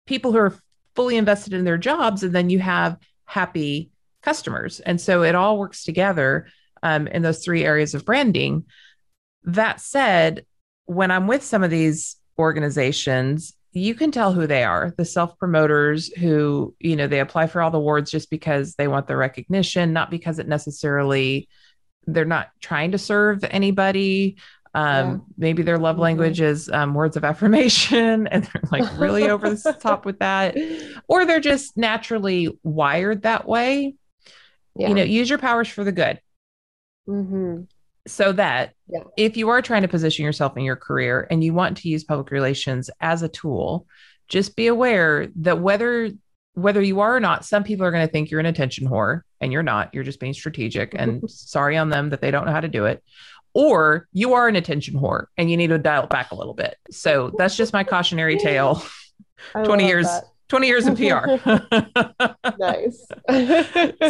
people 0.07 0.33
who 0.33 0.39
are 0.39 0.59
fully 0.99 1.17
invested 1.17 1.53
in 1.53 1.65
their 1.65 1.79
jobs 1.79 2.25
and 2.25 2.35
then 2.35 2.51
you 2.51 2.59
have 2.59 2.99
happy 3.25 3.89
customers. 4.21 4.81
And 4.81 5.01
so 5.01 5.23
it 5.23 5.37
all 5.37 5.57
works 5.57 5.85
together 5.85 6.49
um, 6.83 7.07
in 7.07 7.23
those 7.23 7.45
three 7.45 7.65
areas 7.65 7.95
of 7.95 8.05
branding. 8.05 8.65
That 9.45 9.81
said 9.81 10.45
when 10.87 11.13
i'm 11.13 11.29
with 11.29 11.45
some 11.45 11.63
of 11.63 11.71
these 11.71 12.17
organizations 12.37 13.55
you 13.73 13.95
can 13.95 14.11
tell 14.11 14.33
who 14.33 14.47
they 14.47 14.65
are. 14.65 14.93
The 14.97 15.05
self 15.05 15.39
promoters 15.39 16.09
who 16.15 16.75
you 16.81 16.97
know 16.97 17.07
they 17.07 17.21
apply 17.21 17.47
for 17.47 17.63
all 17.63 17.71
the 17.71 17.79
awards 17.79 18.11
just 18.11 18.29
because 18.29 18.75
they 18.75 18.89
want 18.89 19.07
the 19.07 19.17
recognition 19.17 19.93
not 19.93 20.11
because 20.11 20.41
it 20.41 20.49
necessarily 20.49 21.49
they're 22.09 22.25
not 22.25 22.49
trying 22.61 22.91
to 22.91 22.99
serve 22.99 23.45
anybody 23.45 24.37
um, 24.75 25.11
yeah. 25.11 25.19
Maybe 25.37 25.63
their 25.63 25.79
love 25.79 25.97
mm-hmm. 25.97 26.03
language 26.03 26.41
is 26.41 26.69
um, 26.71 26.95
words 26.95 27.17
of 27.17 27.25
affirmation 27.25 28.27
and 28.31 28.45
they're 28.45 28.63
like 28.71 28.99
really 28.99 29.29
over 29.29 29.51
the 29.51 29.73
top 29.81 30.05
with 30.05 30.19
that. 30.19 30.57
Or 31.09 31.25
they're 31.25 31.41
just 31.41 31.77
naturally 31.77 32.59
wired 32.63 33.23
that 33.23 33.47
way. 33.47 33.95
Yeah. 34.77 34.89
You 34.89 34.95
know, 34.95 35.03
use 35.03 35.29
your 35.29 35.39
powers 35.39 35.69
for 35.69 35.85
the 35.85 35.93
good. 35.93 36.21
Mm-hmm. 37.09 37.63
So 38.07 38.33
that 38.33 38.75
yeah. 38.89 39.01
if 39.17 39.37
you 39.37 39.49
are 39.51 39.61
trying 39.61 39.83
to 39.83 39.89
position 39.89 40.25
yourself 40.25 40.57
in 40.57 40.65
your 40.65 40.77
career 40.77 41.27
and 41.31 41.43
you 41.45 41.53
want 41.53 41.79
to 41.79 41.89
use 41.89 42.05
public 42.05 42.31
relations 42.31 42.91
as 43.01 43.23
a 43.23 43.29
tool, 43.29 43.87
just 44.29 44.57
be 44.57 44.67
aware 44.67 45.29
that 45.37 45.61
whether 45.61 46.11
whether 46.55 46.83
you 46.83 47.01
are 47.01 47.15
or 47.15 47.21
not, 47.21 47.45
some 47.45 47.63
people 47.63 47.87
are 47.87 47.93
going 47.93 48.05
to 48.05 48.11
think 48.11 48.31
you're 48.31 48.41
an 48.41 48.47
attention 48.47 48.89
whore 48.89 49.23
and 49.41 49.53
you're 49.53 49.63
not. 49.63 49.95
You're 49.95 50.05
just 50.05 50.19
being 50.19 50.33
strategic 50.33 50.93
and 50.95 51.23
sorry 51.31 51.77
on 51.77 51.91
them 51.91 52.11
that 52.11 52.21
they 52.21 52.31
don't 52.31 52.47
know 52.47 52.53
how 52.53 52.61
to 52.61 52.69
do 52.69 52.87
it 52.87 53.03
or 53.59 54.07
you 54.13 54.35
are 54.35 54.47
an 54.47 54.55
attention 54.55 54.95
whore 54.95 55.27
and 55.37 55.51
you 55.51 55.57
need 55.57 55.67
to 55.67 55.79
dial 55.79 56.05
it 56.05 56.11
back 56.11 56.31
a 56.31 56.35
little 56.37 56.55
bit. 56.55 56.77
So 56.93 57.33
that's 57.37 57.57
just 57.57 57.73
my 57.73 57.83
cautionary 57.83 58.37
tale. 58.39 58.81
20 59.53 59.85
years 59.85 60.07
that. 60.07 60.25
20 60.49 60.67
years 60.69 60.87
in 60.87 60.95
PR. 60.95 61.27
nice. 62.59 63.05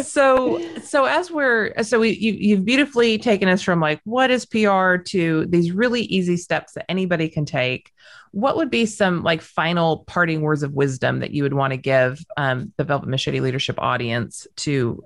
so 0.07 0.61
so 0.83 1.05
as 1.05 1.31
we're 1.31 1.73
so 1.81 1.99
we 1.99 2.11
you, 2.11 2.33
you've 2.33 2.63
beautifully 2.63 3.17
taken 3.17 3.49
us 3.49 3.63
from 3.63 3.79
like 3.79 3.99
what 4.03 4.29
is 4.29 4.45
PR 4.45 4.97
to 4.97 5.47
these 5.47 5.71
really 5.71 6.03
easy 6.03 6.37
steps 6.37 6.73
that 6.73 6.85
anybody 6.87 7.27
can 7.27 7.43
take. 7.43 7.91
What 8.31 8.55
would 8.55 8.69
be 8.69 8.85
some 8.85 9.23
like 9.23 9.41
final 9.41 10.03
parting 10.05 10.41
words 10.41 10.61
of 10.61 10.73
wisdom 10.73 11.19
that 11.21 11.31
you 11.31 11.41
would 11.41 11.55
want 11.55 11.71
to 11.71 11.77
give 11.77 12.23
um, 12.37 12.71
the 12.77 12.83
Velvet 12.83 13.09
Machete 13.09 13.39
leadership 13.39 13.79
audience 13.79 14.45
to 14.57 15.03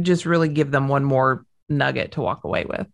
just 0.00 0.26
really 0.26 0.48
give 0.48 0.70
them 0.70 0.86
one 0.86 1.04
more 1.04 1.44
nugget 1.68 2.12
to 2.12 2.20
walk 2.20 2.44
away 2.44 2.64
with? 2.64 2.86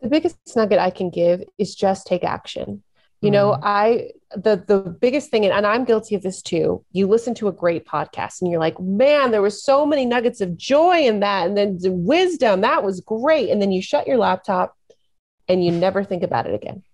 The 0.00 0.08
biggest 0.08 0.36
nugget 0.54 0.78
I 0.78 0.90
can 0.90 1.10
give 1.10 1.42
is 1.58 1.74
just 1.74 2.06
take 2.06 2.24
action. 2.24 2.82
You 3.20 3.32
know, 3.32 3.50
mm. 3.50 3.60
I 3.64 4.10
the 4.30 4.62
the 4.64 4.78
biggest 4.78 5.30
thing, 5.30 5.44
and 5.44 5.66
I'm 5.66 5.84
guilty 5.84 6.14
of 6.14 6.22
this 6.22 6.40
too. 6.40 6.84
You 6.92 7.08
listen 7.08 7.34
to 7.36 7.48
a 7.48 7.52
great 7.52 7.84
podcast 7.84 8.40
and 8.40 8.50
you're 8.50 8.60
like, 8.60 8.78
man, 8.78 9.32
there 9.32 9.42
was 9.42 9.60
so 9.62 9.84
many 9.84 10.06
nuggets 10.06 10.40
of 10.40 10.56
joy 10.56 11.00
in 11.00 11.18
that, 11.20 11.46
and 11.48 11.56
then 11.56 11.78
the 11.78 11.90
wisdom 11.90 12.60
that 12.60 12.84
was 12.84 13.00
great. 13.00 13.50
And 13.50 13.60
then 13.60 13.72
you 13.72 13.82
shut 13.82 14.06
your 14.06 14.18
laptop 14.18 14.76
and 15.48 15.64
you 15.64 15.72
never 15.72 16.04
think 16.04 16.22
about 16.22 16.46
it 16.46 16.54
again. 16.54 16.84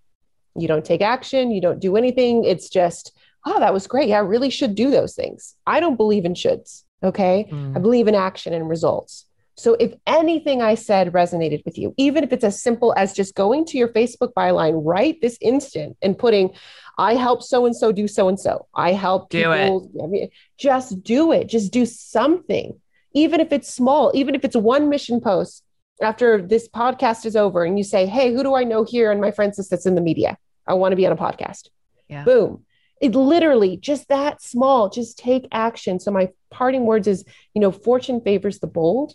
You 0.57 0.67
don't 0.67 0.85
take 0.85 1.03
action, 1.03 1.51
you 1.51 1.61
don't 1.61 1.81
do 1.81 1.97
anything. 1.97 2.45
It's 2.45 2.71
just, 2.71 3.13
oh, 3.45 3.59
that 3.59 3.75
was 3.75 3.87
great. 3.87 4.09
Yeah, 4.09 4.19
I 4.19 4.21
really 4.21 4.51
should 4.51 4.75
do 4.75 4.91
those 4.91 5.15
things. 5.15 5.57
I 5.67 5.81
don't 5.81 5.97
believe 5.97 6.25
in 6.25 6.35
shoulds. 6.35 6.85
Okay. 7.03 7.49
Mm. 7.51 7.77
I 7.77 7.81
believe 7.81 8.09
in 8.09 8.15
action 8.15 8.55
and 8.55 8.69
results. 8.69 9.27
So 9.57 9.75
if 9.75 9.95
anything 10.07 10.63
I 10.63 10.75
said 10.75 11.13
resonated 11.13 11.65
with 11.65 11.79
you, 11.79 11.95
even 11.97 12.25
if 12.25 12.33
it's 12.33 12.45
as 12.45 12.61
simple 12.61 12.93
as 12.97 13.13
just 13.13 13.35
going 13.35 13.65
to 13.67 13.79
your 13.79 13.89
Facebook 13.89 14.33
byline 14.35 14.81
right 14.85 15.21
this 15.21 15.39
instant 15.41 15.97
and 16.03 16.19
putting, 16.19 16.51
I 16.99 17.15
help 17.15 17.43
so 17.43 17.65
and 17.67 17.77
so 17.77 17.93
do 17.93 18.09
so 18.09 18.29
and 18.29 18.39
so. 18.39 18.67
I 18.75 18.93
help 18.93 19.31
do 19.31 19.39
people. 19.39 19.91
It. 19.95 20.03
I 20.03 20.07
mean, 20.07 20.29
just 20.59 21.03
do 21.03 21.33
it. 21.33 21.49
Just 21.49 21.73
do 21.73 21.87
something, 21.87 22.81
even 23.13 23.41
if 23.41 23.53
it's 23.53 23.73
small, 23.73 24.11
even 24.15 24.35
if 24.35 24.45
it's 24.45 24.57
one 24.57 24.89
mission 24.89 25.21
post 25.21 25.63
after 26.03 26.43
this 26.43 26.69
podcast 26.69 27.25
is 27.25 27.37
over, 27.37 27.65
and 27.65 27.79
you 27.79 27.85
say, 27.85 28.07
"Hey, 28.07 28.33
who 28.33 28.43
do 28.43 28.55
I 28.55 28.65
know 28.65 28.83
here 28.83 29.13
And 29.13 29.21
my 29.21 29.31
friends 29.31 29.59
list 29.59 29.71
that's 29.71 29.87
in 29.87 29.95
the 29.95 30.01
media? 30.01 30.37
I 30.67 30.75
want 30.75 30.93
to 30.93 30.97
be 30.97 31.07
on 31.07 31.13
a 31.13 31.17
podcast." 31.17 31.69
Yeah. 32.09 32.25
Boom. 32.25 32.65
It 33.01 33.15
literally 33.15 33.77
just 33.77 34.09
that 34.09 34.43
small. 34.43 34.89
Just 34.89 35.19
take 35.19 35.47
action. 35.53 36.01
So 36.01 36.11
my 36.11 36.31
parting 36.51 36.87
words 36.87 37.07
is, 37.07 37.25
you 37.55 37.61
know, 37.61 37.71
fortune 37.71 38.21
favors 38.21 38.59
the 38.59 38.67
bold 38.67 39.15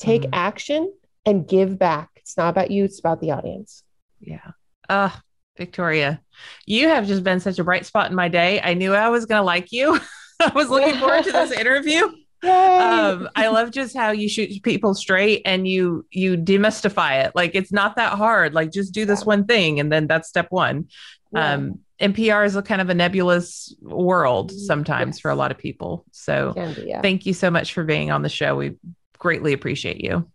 take 0.00 0.22
mm-hmm. 0.22 0.34
action 0.34 0.92
and 1.26 1.46
give 1.46 1.78
back. 1.78 2.10
It's 2.16 2.36
not 2.36 2.50
about 2.50 2.70
you, 2.70 2.84
it's 2.84 2.98
about 2.98 3.20
the 3.20 3.32
audience. 3.32 3.84
Yeah. 4.20 4.52
Uh, 4.88 5.10
Victoria, 5.56 6.20
you 6.66 6.88
have 6.88 7.06
just 7.06 7.22
been 7.22 7.40
such 7.40 7.58
a 7.58 7.64
bright 7.64 7.86
spot 7.86 8.10
in 8.10 8.16
my 8.16 8.28
day. 8.28 8.60
I 8.60 8.74
knew 8.74 8.94
I 8.94 9.08
was 9.10 9.26
going 9.26 9.40
to 9.40 9.44
like 9.44 9.72
you. 9.72 10.00
I 10.40 10.50
was 10.54 10.70
looking 10.70 10.98
forward 10.98 11.24
to 11.24 11.32
this 11.32 11.52
interview. 11.58 12.08
Um, 12.42 13.28
I 13.36 13.48
love 13.48 13.70
just 13.70 13.94
how 13.94 14.12
you 14.12 14.26
shoot 14.26 14.62
people 14.62 14.94
straight 14.94 15.42
and 15.44 15.68
you 15.68 16.06
you 16.10 16.38
demystify 16.38 17.26
it. 17.26 17.32
Like 17.34 17.54
it's 17.54 17.70
not 17.70 17.96
that 17.96 18.14
hard. 18.14 18.54
Like 18.54 18.72
just 18.72 18.94
do 18.94 19.04
this 19.04 19.26
one 19.26 19.44
thing, 19.44 19.78
and 19.78 19.92
then 19.92 20.06
that's 20.06 20.30
step 20.30 20.46
one. 20.48 20.88
Yeah. 21.34 21.52
Um, 21.52 21.80
and 21.98 22.14
PR 22.14 22.44
is 22.44 22.56
a 22.56 22.62
kind 22.62 22.80
of 22.80 22.88
a 22.88 22.94
nebulous 22.94 23.74
world 23.82 24.52
sometimes 24.52 25.16
yes. 25.16 25.20
for 25.20 25.30
a 25.30 25.34
lot 25.34 25.50
of 25.50 25.58
people. 25.58 26.06
So 26.12 26.54
be, 26.54 26.84
yeah. 26.86 27.02
thank 27.02 27.26
you 27.26 27.34
so 27.34 27.50
much 27.50 27.74
for 27.74 27.84
being 27.84 28.10
on 28.10 28.22
the 28.22 28.30
show. 28.30 28.56
We 28.56 28.76
greatly 29.20 29.52
appreciate 29.52 30.02
you. 30.02 30.26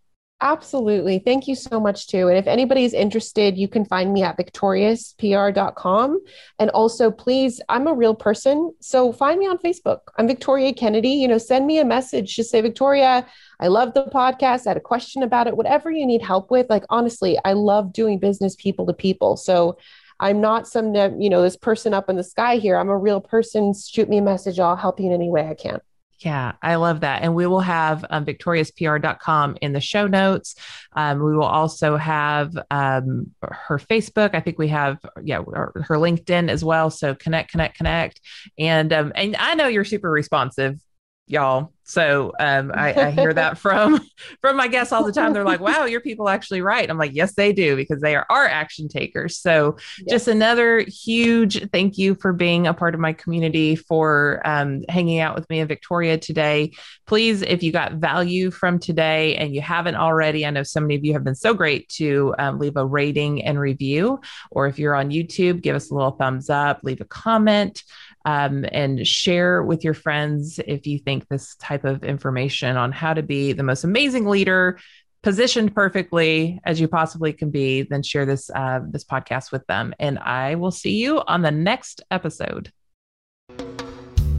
Absolutely. 0.42 1.20
Thank 1.20 1.48
you 1.48 1.56
so 1.56 1.80
much, 1.80 2.08
too. 2.08 2.28
And 2.28 2.38
if 2.38 2.46
anybody's 2.46 2.94
interested, 2.94 3.58
you 3.58 3.70
can 3.70 3.86
find 3.86 4.12
me 4.12 4.22
at 4.22 4.38
victoriouspr.com. 4.38 6.22
And 6.60 6.70
also, 6.72 7.10
please, 7.10 7.62
I'm 7.70 7.88
a 7.88 7.94
real 7.94 8.14
person. 8.14 8.74
So 8.82 9.14
find 9.14 9.40
me 9.40 9.48
on 9.48 9.58
Facebook. 9.60 10.00
I'm 10.18 10.28
Victoria 10.28 10.74
Kennedy. 10.74 11.12
You 11.12 11.30
know, 11.30 11.38
send 11.38 11.66
me 11.66 11.80
a 11.80 11.86
message. 11.86 12.36
Just 12.36 12.52
say, 12.52 12.60
Victoria, 12.60 13.26
I 13.62 13.68
love 13.68 13.94
the 13.94 14.08
podcast. 14.08 14.68
I 14.68 14.72
had 14.72 14.78
a 14.78 14.82
question 14.82 15.24
about 15.24 15.48
it. 15.48 15.56
Whatever 15.56 15.90
you 15.90 16.06
need 16.06 16.22
help 16.22 16.52
with. 16.52 16.70
Like, 16.70 16.84
honestly, 16.90 17.40
I 17.46 17.54
love 17.54 17.94
doing 17.94 18.20
business 18.20 18.58
people 18.58 18.86
to 18.88 18.94
people. 18.94 19.38
So 19.38 19.78
I'm 20.20 20.42
not 20.42 20.68
some, 20.68 20.94
you 20.94 21.30
know, 21.30 21.44
this 21.44 21.58
person 21.58 21.94
up 21.94 22.10
in 22.10 22.18
the 22.18 22.24
sky 22.24 22.58
here. 22.58 22.76
I'm 22.76 22.90
a 22.90 22.98
real 22.98 23.22
person. 23.22 23.74
Shoot 23.74 24.10
me 24.10 24.18
a 24.18 24.22
message. 24.22 24.60
I'll 24.60 24.76
help 24.76 25.00
you 25.00 25.08
in 25.08 25.14
any 25.14 25.30
way 25.30 25.48
I 25.48 25.54
can. 25.54 25.80
Yeah, 26.20 26.54
I 26.62 26.76
love 26.76 27.02
that. 27.02 27.24
And 27.24 27.36
we 27.36 27.46
will 27.46 27.60
have 27.60 28.06
um, 28.10 28.26
victoriouspr.com 28.26 29.58
in 29.62 29.74
the 29.74 29.82
show 29.82 30.08
notes. 30.08 30.56
Um, 30.94 31.22
we 31.22 31.36
will 31.36 31.44
also 31.44 31.98
have 31.98 32.58
um, 32.72 33.32
her 33.42 33.78
Facebook. 33.78 34.34
I 34.34 34.40
think 34.40 34.58
we 34.58 34.70
have, 34.70 34.98
yeah, 35.22 35.44
her, 35.44 35.74
LinkedIn 35.90 36.50
as 36.50 36.64
well. 36.64 36.90
So 36.90 37.16
connect, 37.16 37.52
connect, 37.52 37.78
connect. 37.78 38.22
And, 38.58 38.94
um, 38.94 39.12
and 39.16 39.36
I 39.38 39.56
know 39.56 39.68
you're 39.68 39.84
super 39.84 40.10
responsive 40.10 40.80
y'all. 41.28 41.72
So 41.88 42.34
um, 42.40 42.72
I, 42.74 42.94
I, 42.94 43.12
hear 43.12 43.32
that 43.32 43.58
from 43.60 44.02
from 44.42 44.58
my 44.58 44.68
guests 44.68 44.92
all 44.92 45.04
the 45.04 45.12
time. 45.12 45.34
They're 45.34 45.46
like, 45.46 45.60
"Wow, 45.60 45.86
your 45.86 46.02
people 46.02 46.30
actually 46.30 46.62
write." 46.62 46.90
I'm 46.90 46.98
like, 46.98 47.14
"Yes, 47.14 47.36
they 47.36 47.54
do 47.54 47.76
because 47.76 48.02
they 48.02 48.16
are 48.16 48.26
our 48.30 48.48
action 48.48 48.88
takers." 48.88 49.38
So 49.38 49.78
yes. 50.00 50.10
just 50.10 50.28
another 50.28 50.80
huge 50.88 51.70
thank 51.72 52.00
you 52.00 52.16
for 52.16 52.34
being 52.34 52.66
a 52.66 52.74
part 52.74 52.96
of 52.96 53.00
my 53.00 53.14
community, 53.14 53.76
for 53.76 54.42
um, 54.46 54.82
hanging 54.90 55.20
out 55.20 55.36
with 55.36 55.48
me 55.50 55.60
in 55.60 55.68
Victoria 55.68 56.18
today. 56.18 56.72
Please, 57.06 57.44
if 57.44 57.62
you 57.62 57.72
got 57.72 57.94
value 57.94 58.50
from 58.50 58.80
today 58.80 59.36
and 59.36 59.54
you 59.54 59.62
haven't 59.62 59.96
already, 59.96 60.44
I 60.44 60.50
know 60.50 60.64
so 60.64 60.80
many 60.80 60.96
of 60.96 61.06
you 61.06 61.14
have 61.14 61.24
been 61.24 61.36
so 61.36 61.54
great 61.54 61.88
to 61.90 62.34
um, 62.40 62.58
leave 62.58 62.78
a 62.78 62.86
rating 62.86 63.44
and 63.44 63.60
review, 63.60 64.20
or 64.50 64.66
if 64.66 64.80
you're 64.80 64.96
on 64.96 65.12
YouTube, 65.12 65.62
give 65.62 65.76
us 65.76 65.92
a 65.92 65.94
little 65.94 66.12
thumbs 66.12 66.50
up, 66.50 66.80
leave 66.82 67.02
a 67.02 67.06
comment 67.06 67.84
um, 68.26 68.66
and 68.72 69.08
share 69.08 69.64
with 69.64 69.84
your 69.84 69.94
friends 69.94 70.60
if 70.68 70.86
you 70.86 71.00
think 71.00 71.28
this 71.28 71.56
type 71.56 71.86
of 71.86 72.04
information 72.04 72.76
on 72.76 72.92
how 72.92 73.14
to 73.14 73.24
be 73.24 73.54
the 73.54 73.64
most 73.64 73.84
amazing 73.84 74.26
leader 74.26 74.78
positioned 75.24 75.74
perfectly 75.74 76.60
as 76.66 76.80
you 76.80 76.88
possibly 76.88 77.34
can 77.34 77.50
be 77.50 77.82
then 77.84 78.04
share 78.04 78.26
this 78.26 78.50
uh, 78.52 78.80
this 78.90 79.04
podcast 79.04 79.52
with 79.52 79.66
them. 79.68 79.94
And 80.00 80.20
i 80.20 80.56
will 80.56 80.72
see 80.72 80.98
you 80.98 81.22
on 81.28 81.42
the 81.42 81.52
next 81.52 82.02
episode. 82.12 82.72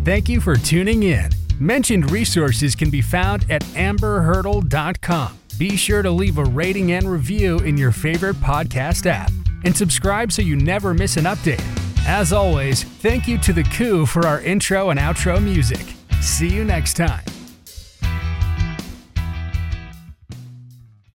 Thank 0.05 0.29
you 0.29 0.41
for 0.41 0.57
tuning 0.57 1.03
in. 1.05 1.31
Mentioned 1.59 2.11
resources 2.11 2.77
can 2.77 2.91
be 2.91 3.01
found 3.01 3.51
at 3.51 3.63
amberhurdle.com 3.63 5.39
be 5.59 5.77
sure 5.77 6.03
to 6.03 6.11
leave 6.11 6.39
a 6.39 6.45
rating 6.45 6.93
and 6.93 7.11
review 7.11 7.59
in 7.61 7.77
your 7.77 7.93
favorite 7.93 8.37
podcast 8.37 9.07
app. 9.07 9.33
And 9.65 9.77
subscribe 9.77 10.31
so 10.31 10.43
you 10.43 10.57
never 10.57 10.93
miss 10.95 11.17
an 11.17 11.25
update 11.25 11.86
as 12.07 12.33
always, 12.33 12.85
thank 12.85 13.27
you 13.27 13.37
to 13.39 13.53
The 13.53 13.65
Coup 13.65 14.07
for 14.07 14.27
our 14.27 14.41
intro 14.41 14.91
and 14.91 14.99
outro 14.99 15.43
music. 15.43 15.95
See 16.21 16.49
you 16.49 16.65
next 16.65 16.95
time. 16.95 17.25